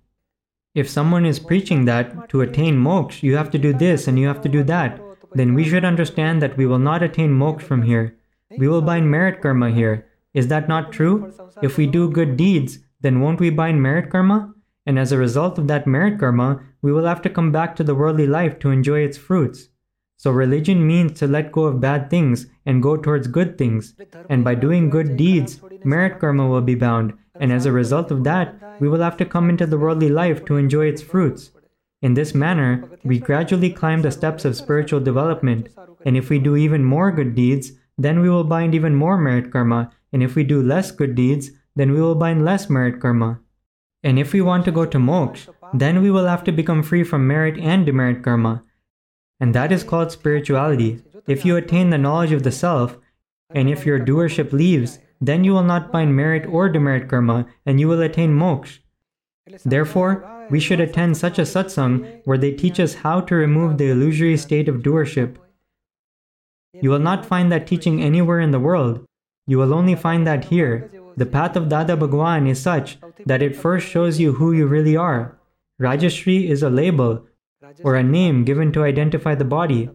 If 0.73 0.89
someone 0.89 1.25
is 1.25 1.37
preaching 1.39 1.85
that 1.85 2.29
to 2.29 2.41
attain 2.41 2.75
moksha 2.75 3.21
you 3.21 3.35
have 3.35 3.51
to 3.51 3.59
do 3.59 3.73
this 3.73 4.07
and 4.07 4.17
you 4.17 4.25
have 4.25 4.41
to 4.41 4.49
do 4.49 4.63
that, 4.63 4.99
then 5.33 5.53
we 5.53 5.63
should 5.63 5.85
understand 5.85 6.41
that 6.41 6.57
we 6.57 6.65
will 6.65 6.79
not 6.79 7.03
attain 7.03 7.29
moksha 7.29 7.61
from 7.61 7.83
here. 7.83 8.17
We 8.57 8.67
will 8.67 8.81
bind 8.81 9.11
merit 9.11 9.41
karma 9.41 9.69
here. 9.69 10.07
Is 10.33 10.47
that 10.47 10.67
not 10.67 10.91
true? 10.91 11.31
If 11.61 11.77
we 11.77 11.85
do 11.85 12.09
good 12.09 12.37
deeds, 12.37 12.79
then 13.01 13.19
won't 13.19 13.39
we 13.39 13.51
bind 13.51 13.83
merit 13.83 14.09
karma? 14.09 14.52
And 14.85 14.99
as 14.99 15.11
a 15.11 15.17
result 15.17 15.57
of 15.57 15.67
that 15.67 15.87
merit 15.87 16.19
karma, 16.19 16.61
we 16.81 16.91
will 16.91 17.05
have 17.05 17.21
to 17.23 17.29
come 17.29 17.51
back 17.51 17.75
to 17.75 17.83
the 17.83 17.95
worldly 17.95 18.27
life 18.27 18.59
to 18.59 18.69
enjoy 18.69 18.99
its 18.99 19.17
fruits. 19.17 19.69
So 20.17 20.31
religion 20.31 20.85
means 20.85 21.19
to 21.19 21.27
let 21.27 21.51
go 21.51 21.63
of 21.63 21.81
bad 21.81 22.09
things 22.09 22.47
and 22.65 22.83
go 22.83 22.95
towards 22.95 23.27
good 23.27 23.57
things. 23.57 23.93
And 24.29 24.43
by 24.43 24.55
doing 24.55 24.89
good 24.89 25.17
deeds, 25.17 25.59
merit 25.83 26.19
karma 26.19 26.47
will 26.47 26.61
be 26.61 26.75
bound. 26.75 27.13
And 27.39 27.51
as 27.51 27.65
a 27.65 27.71
result 27.71 28.11
of 28.11 28.23
that, 28.23 28.79
we 28.79 28.87
will 28.87 29.01
have 29.01 29.17
to 29.17 29.25
come 29.25 29.49
into 29.49 29.65
the 29.65 29.77
worldly 29.77 30.09
life 30.09 30.45
to 30.45 30.57
enjoy 30.57 30.85
its 30.85 31.01
fruits. 31.01 31.51
In 32.01 32.13
this 32.13 32.35
manner, 32.35 32.89
we 33.03 33.19
gradually 33.19 33.69
climb 33.69 34.01
the 34.01 34.11
steps 34.11 34.45
of 34.45 34.55
spiritual 34.55 34.99
development. 34.99 35.69
And 36.05 36.17
if 36.17 36.29
we 36.29 36.39
do 36.39 36.55
even 36.55 36.83
more 36.83 37.11
good 37.11 37.35
deeds, 37.35 37.71
then 37.97 38.19
we 38.19 38.29
will 38.29 38.43
bind 38.43 38.75
even 38.75 38.95
more 38.95 39.17
merit 39.17 39.51
karma. 39.51 39.91
And 40.11 40.21
if 40.21 40.35
we 40.35 40.43
do 40.43 40.61
less 40.61 40.91
good 40.91 41.15
deeds, 41.15 41.51
then 41.75 41.91
we 41.91 42.01
will 42.01 42.15
bind 42.15 42.45
less 42.45 42.69
merit 42.69 43.01
karma. 43.01 43.39
And 44.03 44.19
if 44.19 44.33
we 44.33 44.41
want 44.41 44.65
to 44.65 44.71
go 44.71 44.85
to 44.85 44.97
moksha, 44.97 45.53
then 45.73 46.01
we 46.01 46.11
will 46.11 46.25
have 46.25 46.43
to 46.43 46.51
become 46.51 46.83
free 46.83 47.03
from 47.03 47.25
merit 47.25 47.57
and 47.57 47.85
demerit 47.85 48.21
karma. 48.23 48.63
And 49.39 49.55
that 49.55 49.71
is 49.71 49.83
called 49.83 50.11
spirituality. 50.11 51.01
If 51.27 51.45
you 51.45 51.55
attain 51.55 51.89
the 51.89 51.97
knowledge 51.97 52.31
of 52.31 52.43
the 52.43 52.51
self, 52.51 52.97
and 53.49 53.69
if 53.69 53.85
your 53.85 53.99
doership 53.99 54.51
leaves, 54.51 54.99
then 55.21 55.43
you 55.43 55.53
will 55.53 55.63
not 55.63 55.91
bind 55.91 56.15
merit 56.15 56.45
or 56.47 56.67
demerit 56.67 57.07
karma, 57.07 57.45
and 57.65 57.79
you 57.79 57.87
will 57.87 58.01
attain 58.01 58.37
moksha. 58.37 58.79
Therefore, 59.63 60.29
we 60.49 60.59
should 60.59 60.79
attend 60.79 61.17
such 61.17 61.39
a 61.39 61.43
satsang 61.43 62.21
where 62.25 62.37
they 62.37 62.51
teach 62.51 62.79
us 62.79 62.93
how 62.93 63.21
to 63.21 63.35
remove 63.35 63.77
the 63.77 63.89
illusory 63.89 64.37
state 64.37 64.67
of 64.67 64.81
doership. 64.81 65.37
You 66.73 66.89
will 66.89 66.99
not 66.99 67.25
find 67.25 67.51
that 67.51 67.67
teaching 67.67 68.01
anywhere 68.01 68.39
in 68.39 68.51
the 68.51 68.59
world. 68.59 69.05
You 69.47 69.57
will 69.57 69.73
only 69.73 69.95
find 69.95 70.25
that 70.27 70.45
here. 70.45 70.89
The 71.15 71.25
path 71.25 71.55
of 71.55 71.69
Dada 71.69 71.95
Bhagwan 71.95 72.47
is 72.47 72.61
such 72.61 72.97
that 73.25 73.41
it 73.41 73.55
first 73.55 73.87
shows 73.87 74.19
you 74.19 74.33
who 74.33 74.51
you 74.51 74.67
really 74.67 74.95
are. 74.95 75.37
Rajashri 75.81 76.49
is 76.49 76.63
a 76.63 76.69
label 76.69 77.25
or 77.83 77.95
a 77.95 78.03
name 78.03 78.43
given 78.43 78.71
to 78.73 78.83
identify 78.83 79.35
the 79.35 79.45
body. 79.45 79.89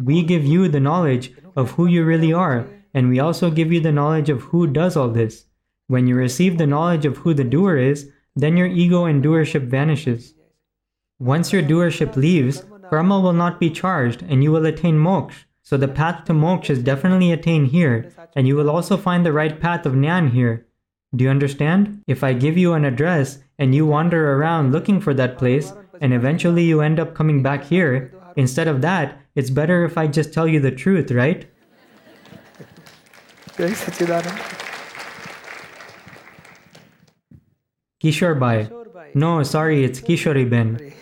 We 0.00 0.22
give 0.22 0.44
you 0.44 0.68
the 0.68 0.80
knowledge 0.80 1.32
of 1.56 1.72
who 1.72 1.86
you 1.86 2.04
really 2.04 2.32
are, 2.32 2.66
and 2.94 3.08
we 3.08 3.20
also 3.20 3.50
give 3.50 3.72
you 3.72 3.80
the 3.80 3.92
knowledge 3.92 4.30
of 4.30 4.42
who 4.42 4.66
does 4.66 4.96
all 4.96 5.08
this. 5.08 5.46
When 5.88 6.06
you 6.06 6.14
receive 6.14 6.56
the 6.56 6.66
knowledge 6.66 7.04
of 7.04 7.18
who 7.18 7.34
the 7.34 7.44
doer 7.44 7.76
is, 7.76 8.10
then 8.36 8.56
your 8.56 8.68
ego 8.68 9.04
and 9.04 9.22
doership 9.22 9.66
vanishes. 9.66 10.34
Once 11.18 11.52
your 11.52 11.62
doership 11.62 12.16
leaves, 12.16 12.64
karma 12.88 13.20
will 13.20 13.32
not 13.32 13.60
be 13.60 13.70
charged 13.70 14.22
and 14.22 14.42
you 14.42 14.52
will 14.52 14.66
attain 14.66 14.96
moksha. 14.96 15.44
So 15.70 15.76
the 15.76 15.86
path 15.86 16.24
to 16.24 16.32
moksha 16.32 16.70
is 16.70 16.82
definitely 16.82 17.30
attained 17.30 17.68
here, 17.68 18.10
and 18.34 18.48
you 18.48 18.56
will 18.56 18.68
also 18.68 18.96
find 18.96 19.24
the 19.24 19.32
right 19.32 19.60
path 19.60 19.86
of 19.86 19.92
nyan 19.92 20.32
here. 20.32 20.66
Do 21.14 21.22
you 21.22 21.30
understand? 21.30 22.02
If 22.08 22.24
I 22.24 22.32
give 22.32 22.58
you 22.58 22.72
an 22.72 22.84
address 22.84 23.38
and 23.56 23.72
you 23.72 23.86
wander 23.86 24.32
around 24.32 24.72
looking 24.72 25.00
for 25.00 25.14
that 25.14 25.38
place, 25.38 25.72
and 26.00 26.12
eventually 26.12 26.64
you 26.64 26.80
end 26.80 26.98
up 26.98 27.14
coming 27.14 27.40
back 27.40 27.62
here, 27.62 28.12
instead 28.34 28.66
of 28.66 28.80
that, 28.82 29.20
it's 29.36 29.50
better 29.50 29.84
if 29.84 29.96
I 29.96 30.08
just 30.08 30.34
tell 30.34 30.48
you 30.48 30.58
the 30.58 30.72
truth, 30.72 31.12
right? 31.12 31.48
Kishore 38.02 38.40
Bhai. 38.40 38.68
No, 39.14 39.44
sorry, 39.44 39.84
it's 39.84 40.00
Kishori 40.00 40.50
Ben. 40.50 40.92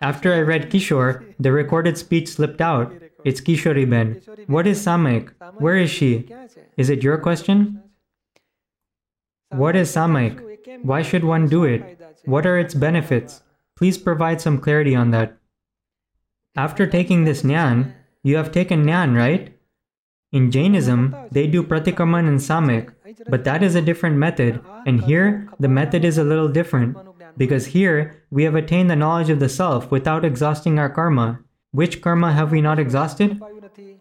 After 0.00 0.32
I 0.32 0.38
read 0.42 0.70
Kishore, 0.70 1.34
the 1.40 1.50
recorded 1.50 1.98
speech 1.98 2.28
slipped 2.28 2.60
out, 2.60 2.92
it's 3.24 3.40
Kishori 3.40 3.88
Ben. 3.88 4.20
What 4.46 4.66
is 4.66 4.84
Samayik? 4.84 5.30
Where 5.58 5.76
is 5.76 5.90
she? 5.90 6.28
Is 6.76 6.90
it 6.90 7.02
your 7.02 7.18
question? 7.18 7.82
What 9.50 9.76
is 9.76 9.90
Samayik? 9.90 10.84
Why 10.84 11.02
should 11.02 11.24
one 11.24 11.48
do 11.48 11.64
it? 11.64 12.00
What 12.24 12.46
are 12.46 12.58
its 12.58 12.74
benefits? 12.74 13.42
Please 13.76 13.98
provide 13.98 14.40
some 14.40 14.58
clarity 14.58 14.94
on 14.94 15.10
that. 15.10 15.36
After 16.56 16.86
taking 16.86 17.24
this 17.24 17.42
Nyan, 17.42 17.92
you 18.22 18.36
have 18.36 18.52
taken 18.52 18.84
Nyan, 18.84 19.16
right? 19.16 19.54
In 20.32 20.50
Jainism, 20.50 21.16
they 21.30 21.46
do 21.46 21.62
Pratikraman 21.62 22.28
and 22.28 22.38
Samayik, 22.38 22.92
but 23.28 23.44
that 23.44 23.62
is 23.62 23.74
a 23.74 23.82
different 23.82 24.16
method, 24.16 24.60
and 24.86 25.00
here 25.00 25.48
the 25.58 25.68
method 25.68 26.04
is 26.04 26.18
a 26.18 26.24
little 26.24 26.48
different. 26.48 26.96
Because 27.36 27.66
here 27.66 28.24
we 28.30 28.44
have 28.44 28.54
attained 28.54 28.90
the 28.90 28.96
knowledge 28.96 29.30
of 29.30 29.40
the 29.40 29.48
self 29.48 29.90
without 29.90 30.24
exhausting 30.24 30.78
our 30.78 30.90
karma. 30.90 31.40
Which 31.72 32.00
karma 32.00 32.32
have 32.32 32.50
we 32.50 32.60
not 32.60 32.78
exhausted? 32.78 33.40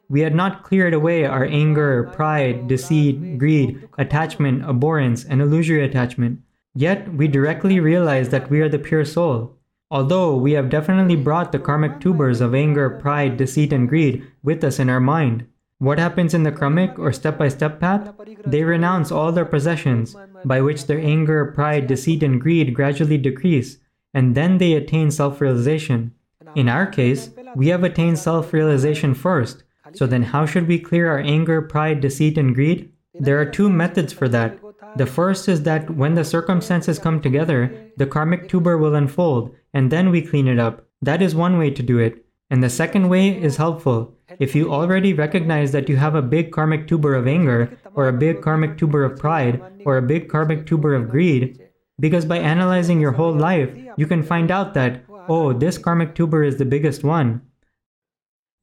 We 0.09 0.21
had 0.21 0.33
not 0.33 0.63
cleared 0.63 0.93
away 0.93 1.25
our 1.25 1.43
anger, 1.43 2.09
pride, 2.13 2.67
deceit, 2.67 3.37
greed, 3.37 3.87
attachment, 3.97 4.63
abhorrence, 4.63 5.25
and 5.25 5.41
illusory 5.41 5.83
attachment. 5.83 6.39
Yet 6.73 7.13
we 7.13 7.27
directly 7.27 7.79
realize 7.79 8.29
that 8.29 8.49
we 8.49 8.61
are 8.61 8.69
the 8.69 8.79
pure 8.79 9.03
soul. 9.03 9.57
Although 9.91 10.35
we 10.37 10.53
have 10.53 10.69
definitely 10.69 11.15
brought 11.15 11.51
the 11.51 11.59
karmic 11.59 11.99
tubers 11.99 12.39
of 12.39 12.55
anger, 12.55 12.89
pride, 12.89 13.35
deceit, 13.35 13.73
and 13.73 13.87
greed 13.87 14.25
with 14.43 14.63
us 14.63 14.79
in 14.79 14.89
our 14.89 14.99
mind. 14.99 15.45
What 15.79 15.99
happens 15.99 16.33
in 16.33 16.43
the 16.43 16.51
karmic 16.51 16.97
or 16.97 17.11
step 17.13 17.37
by 17.37 17.49
step 17.49 17.79
path? 17.79 18.13
They 18.45 18.63
renounce 18.63 19.11
all 19.11 19.31
their 19.31 19.45
possessions, 19.45 20.15
by 20.43 20.61
which 20.61 20.87
their 20.87 20.99
anger, 20.99 21.51
pride, 21.53 21.87
deceit, 21.87 22.23
and 22.23 22.39
greed 22.39 22.73
gradually 22.73 23.17
decrease, 23.17 23.77
and 24.13 24.35
then 24.35 24.57
they 24.57 24.73
attain 24.73 25.11
self 25.11 25.39
realization. 25.41 26.13
In 26.55 26.67
our 26.69 26.87
case, 26.87 27.29
we 27.55 27.67
have 27.67 27.83
attained 27.83 28.19
self 28.19 28.53
realization 28.53 29.13
first, 29.13 29.63
so 29.93 30.05
then 30.05 30.23
how 30.23 30.45
should 30.45 30.67
we 30.67 30.79
clear 30.79 31.09
our 31.09 31.19
anger, 31.19 31.61
pride, 31.61 32.01
deceit, 32.01 32.37
and 32.37 32.53
greed? 32.53 32.91
There 33.13 33.39
are 33.39 33.45
two 33.45 33.69
methods 33.69 34.13
for 34.13 34.27
that. 34.29 34.59
The 34.95 35.05
first 35.05 35.47
is 35.47 35.63
that 35.63 35.89
when 35.89 36.15
the 36.15 36.25
circumstances 36.25 36.99
come 36.99 37.21
together, 37.21 37.91
the 37.97 38.05
karmic 38.05 38.47
tuber 38.47 38.77
will 38.77 38.95
unfold, 38.95 39.55
and 39.73 39.91
then 39.91 40.09
we 40.09 40.21
clean 40.21 40.47
it 40.47 40.59
up. 40.59 40.85
That 41.01 41.21
is 41.21 41.35
one 41.35 41.57
way 41.57 41.69
to 41.71 41.83
do 41.83 41.99
it. 41.99 42.25
And 42.49 42.63
the 42.63 42.69
second 42.69 43.09
way 43.09 43.29
is 43.29 43.57
helpful. 43.57 44.13
If 44.39 44.55
you 44.55 44.71
already 44.71 45.13
recognize 45.13 45.71
that 45.73 45.89
you 45.89 45.97
have 45.97 46.15
a 46.15 46.21
big 46.21 46.51
karmic 46.51 46.87
tuber 46.87 47.15
of 47.15 47.27
anger, 47.27 47.77
or 47.93 48.07
a 48.07 48.13
big 48.13 48.41
karmic 48.41 48.77
tuber 48.77 49.03
of 49.03 49.19
pride, 49.19 49.61
or 49.85 49.97
a 49.97 50.01
big 50.01 50.29
karmic 50.29 50.65
tuber 50.65 50.95
of 50.95 51.09
greed, 51.09 51.61
because 51.99 52.25
by 52.25 52.37
analyzing 52.37 53.01
your 53.01 53.11
whole 53.11 53.33
life, 53.33 53.69
you 53.97 54.05
can 54.07 54.23
find 54.23 54.51
out 54.51 54.73
that, 54.75 55.03
oh, 55.27 55.53
this 55.53 55.77
karmic 55.77 56.15
tuber 56.15 56.43
is 56.43 56.57
the 56.57 56.65
biggest 56.65 57.03
one. 57.03 57.41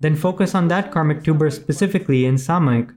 Then 0.00 0.16
focus 0.16 0.54
on 0.54 0.68
that 0.68 0.90
karmic 0.90 1.24
tuber 1.24 1.50
specifically 1.50 2.26
in 2.26 2.34
Samayik. 2.34 2.96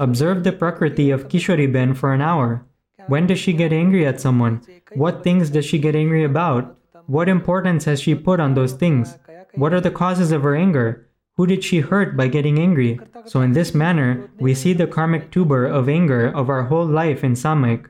Observe 0.00 0.42
the 0.42 0.52
prakriti 0.52 1.10
of 1.10 1.28
Kishori 1.28 1.70
Ben 1.70 1.94
for 1.94 2.12
an 2.12 2.22
hour. 2.22 2.64
When 3.08 3.26
does 3.26 3.38
she 3.38 3.52
get 3.52 3.72
angry 3.72 4.06
at 4.06 4.20
someone? 4.20 4.62
What 4.94 5.22
things 5.22 5.50
does 5.50 5.64
she 5.64 5.78
get 5.78 5.94
angry 5.94 6.24
about? 6.24 6.78
What 7.06 7.28
importance 7.28 7.84
has 7.84 8.00
she 8.00 8.14
put 8.14 8.40
on 8.40 8.54
those 8.54 8.72
things? 8.72 9.18
What 9.54 9.74
are 9.74 9.80
the 9.80 9.90
causes 9.90 10.32
of 10.32 10.42
her 10.42 10.56
anger? 10.56 11.08
Who 11.36 11.46
did 11.46 11.64
she 11.64 11.80
hurt 11.80 12.16
by 12.16 12.28
getting 12.28 12.58
angry? 12.58 13.00
So, 13.26 13.40
in 13.40 13.52
this 13.52 13.74
manner, 13.74 14.30
we 14.38 14.54
see 14.54 14.72
the 14.72 14.86
karmic 14.86 15.30
tuber 15.30 15.66
of 15.66 15.88
anger 15.88 16.28
of 16.28 16.48
our 16.48 16.64
whole 16.64 16.86
life 16.86 17.24
in 17.24 17.32
Samayik. 17.32 17.86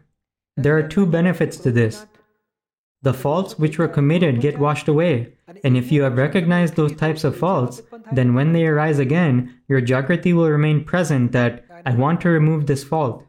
There 0.56 0.76
are 0.76 0.88
two 0.88 1.06
benefits 1.06 1.56
to 1.58 1.72
this. 1.72 2.06
The 3.02 3.12
faults 3.12 3.58
which 3.58 3.78
were 3.78 3.88
committed 3.88 4.40
get 4.40 4.60
washed 4.60 4.86
away, 4.86 5.34
and 5.64 5.76
if 5.76 5.90
you 5.90 6.02
have 6.02 6.16
recognized 6.16 6.76
those 6.76 6.94
types 6.94 7.24
of 7.24 7.36
faults, 7.36 7.82
then 8.12 8.32
when 8.34 8.52
they 8.52 8.64
arise 8.64 9.00
again, 9.00 9.58
your 9.68 9.82
Jagrati 9.82 10.32
will 10.32 10.48
remain 10.48 10.84
present 10.84 11.32
that 11.32 11.64
I 11.84 11.94
want 11.94 12.20
to 12.20 12.28
remove 12.28 12.66
this 12.66 12.84
fault. 12.84 13.26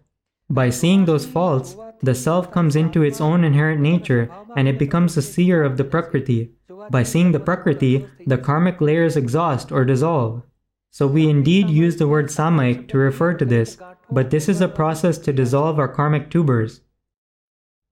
By 0.50 0.70
seeing 0.70 1.06
those 1.06 1.26
faults, 1.26 1.76
the 2.02 2.14
self 2.14 2.52
comes 2.52 2.76
into 2.76 3.02
its 3.02 3.20
own 3.20 3.44
inherent 3.44 3.82
nature 3.82 4.30
and 4.56 4.68
it 4.68 4.78
becomes 4.78 5.18
a 5.18 5.22
seer 5.22 5.64
of 5.64 5.78
the 5.78 5.84
Prakriti. 5.84 6.52
By 6.92 7.02
seeing 7.02 7.32
the 7.32 7.40
Prakriti, 7.40 8.06
the 8.28 8.38
karmic 8.38 8.80
layers 8.80 9.18
exhaust 9.18 9.72
or 9.72 9.86
dissolve. 9.86 10.44
So 10.92 11.08
we 11.08 11.28
indeed 11.28 11.70
use 11.72 11.96
the 11.96 12.08
word 12.08 12.28
Samayik 12.28 12.88
to 12.90 12.98
refer 13.00 13.34
to 13.34 13.46
this, 13.46 13.78
but 14.12 14.30
this 14.30 14.48
is 14.48 14.62
a 14.62 14.68
process 14.68 15.18
to 15.20 15.34
dissolve 15.34 15.80
our 15.80 15.88
karmic 15.88 16.30
tubers. 16.30 16.82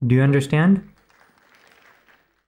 Do 0.06 0.14
you 0.14 0.22
understand? 0.22 0.88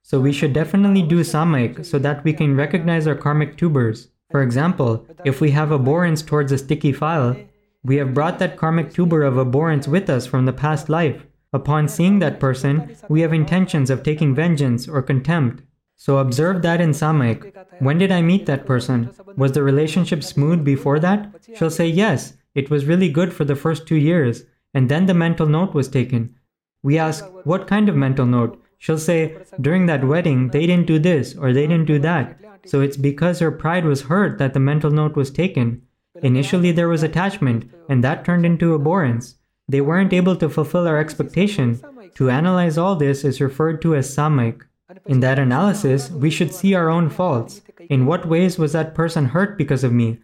So 0.07 0.21
we 0.21 0.33
should 0.33 0.53
definitely 0.53 1.01
do 1.01 1.21
Samayik 1.21 1.83
so 1.83 1.97
that 1.97 2.23
we 2.23 2.31
can 2.31 2.55
recognize 2.55 3.07
our 3.07 3.15
karmic 3.15 3.57
tubers. 3.57 4.09
For 4.29 4.43
example, 4.43 5.03
if 5.25 5.41
we 5.41 5.49
have 5.49 5.71
abhorrence 5.71 6.21
towards 6.21 6.51
a 6.51 6.59
sticky 6.59 6.91
file, 6.91 7.35
we 7.83 7.95
have 7.95 8.13
brought 8.13 8.37
that 8.37 8.55
karmic 8.55 8.93
tuber 8.93 9.23
of 9.23 9.39
abhorrence 9.39 9.87
with 9.87 10.07
us 10.07 10.27
from 10.27 10.45
the 10.45 10.53
past 10.53 10.89
life. 10.89 11.25
Upon 11.53 11.87
seeing 11.87 12.19
that 12.19 12.39
person, 12.39 12.95
we 13.09 13.21
have 13.21 13.33
intentions 13.33 13.89
of 13.89 14.03
taking 14.03 14.35
vengeance 14.35 14.87
or 14.87 15.01
contempt. 15.01 15.63
So 15.95 16.19
observe 16.19 16.61
that 16.61 16.81
in 16.81 16.91
Samayik. 16.91 17.51
When 17.79 17.97
did 17.97 18.11
I 18.11 18.21
meet 18.21 18.45
that 18.45 18.67
person? 18.67 19.09
Was 19.37 19.53
the 19.53 19.63
relationship 19.63 20.23
smooth 20.23 20.63
before 20.63 20.99
that? 20.99 21.33
She'll 21.55 21.71
say 21.71 21.87
yes, 21.87 22.33
it 22.53 22.69
was 22.69 22.85
really 22.85 23.09
good 23.09 23.33
for 23.33 23.43
the 23.43 23.55
first 23.55 23.87
two 23.87 23.95
years, 23.95 24.43
and 24.71 24.87
then 24.87 25.07
the 25.07 25.15
mental 25.15 25.47
note 25.47 25.73
was 25.73 25.87
taken. 25.87 26.35
We 26.83 26.99
ask, 26.99 27.25
what 27.43 27.65
kind 27.65 27.89
of 27.89 27.95
mental 27.95 28.27
note? 28.27 28.61
She'll 28.85 28.99
say, 28.99 29.35
during 29.59 29.87
that 29.87 30.05
wedding, 30.05 30.49
they 30.49 30.67
didn't 30.67 30.85
do 30.85 30.99
this 30.99 31.35
or 31.35 31.51
they 31.51 31.65
didn't 31.65 31.87
do 31.87 31.97
that. 32.01 32.37
So 32.67 32.81
it's 32.81 32.97
because 32.97 33.39
her 33.39 33.49
pride 33.49 33.83
was 33.83 34.03
hurt 34.03 34.37
that 34.37 34.53
the 34.53 34.59
mental 34.59 34.91
note 34.91 35.15
was 35.15 35.31
taken. 35.31 35.81
Initially, 36.21 36.71
there 36.71 36.87
was 36.87 37.01
attachment, 37.01 37.67
and 37.89 38.03
that 38.03 38.23
turned 38.23 38.45
into 38.45 38.75
abhorrence. 38.75 39.37
They 39.67 39.81
weren't 39.81 40.13
able 40.13 40.35
to 40.35 40.49
fulfill 40.49 40.87
our 40.87 40.99
expectation. 40.99 41.81
To 42.13 42.29
analyze 42.29 42.77
all 42.77 42.95
this 42.95 43.23
is 43.23 43.41
referred 43.41 43.81
to 43.81 43.95
as 43.95 44.15
samayik. 44.15 44.61
In 45.07 45.19
that 45.21 45.39
analysis, 45.39 46.11
we 46.11 46.29
should 46.29 46.53
see 46.53 46.75
our 46.75 46.91
own 46.91 47.09
faults. 47.09 47.63
In 47.89 48.05
what 48.05 48.27
ways 48.27 48.59
was 48.59 48.73
that 48.73 48.93
person 48.93 49.25
hurt 49.25 49.57
because 49.57 49.83
of 49.83 49.93
me? 49.93 50.19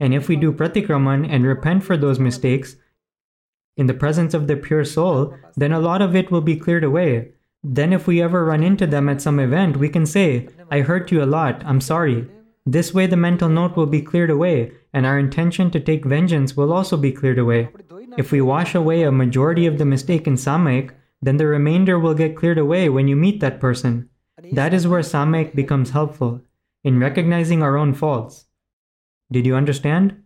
And 0.00 0.12
if 0.12 0.26
we 0.26 0.34
do 0.34 0.52
pratikraman 0.52 1.28
and 1.30 1.46
repent 1.46 1.84
for 1.84 1.96
those 1.96 2.18
mistakes, 2.18 2.74
in 3.76 3.86
the 3.86 3.94
presence 3.94 4.34
of 4.34 4.48
the 4.48 4.56
pure 4.56 4.84
soul, 4.84 5.36
then 5.56 5.70
a 5.70 5.78
lot 5.78 6.02
of 6.02 6.16
it 6.16 6.32
will 6.32 6.40
be 6.40 6.56
cleared 6.56 6.82
away. 6.82 7.34
Then, 7.64 7.92
if 7.92 8.06
we 8.06 8.20
ever 8.20 8.44
run 8.44 8.62
into 8.62 8.86
them 8.86 9.08
at 9.08 9.22
some 9.22 9.38
event, 9.38 9.76
we 9.76 9.88
can 9.88 10.04
say, 10.04 10.48
I 10.70 10.80
hurt 10.80 11.12
you 11.12 11.22
a 11.22 11.26
lot, 11.26 11.62
I'm 11.64 11.80
sorry. 11.80 12.28
This 12.66 12.92
way, 12.92 13.06
the 13.06 13.16
mental 13.16 13.48
note 13.48 13.76
will 13.76 13.86
be 13.86 14.02
cleared 14.02 14.30
away, 14.30 14.72
and 14.92 15.06
our 15.06 15.18
intention 15.18 15.70
to 15.70 15.80
take 15.80 16.04
vengeance 16.04 16.56
will 16.56 16.72
also 16.72 16.96
be 16.96 17.12
cleared 17.12 17.38
away. 17.38 17.68
If 18.18 18.32
we 18.32 18.40
wash 18.40 18.74
away 18.74 19.04
a 19.04 19.12
majority 19.12 19.66
of 19.66 19.78
the 19.78 19.84
mistake 19.84 20.26
in 20.26 20.34
Samayik, 20.34 20.90
then 21.20 21.36
the 21.36 21.46
remainder 21.46 21.98
will 21.98 22.14
get 22.14 22.36
cleared 22.36 22.58
away 22.58 22.88
when 22.88 23.08
you 23.08 23.16
meet 23.16 23.40
that 23.40 23.60
person. 23.60 24.08
That 24.52 24.74
is 24.74 24.88
where 24.88 25.00
Samayik 25.02 25.54
becomes 25.54 25.90
helpful, 25.90 26.42
in 26.82 26.98
recognizing 26.98 27.62
our 27.62 27.76
own 27.76 27.94
faults. 27.94 28.46
Did 29.30 29.46
you 29.46 29.54
understand? 29.54 30.21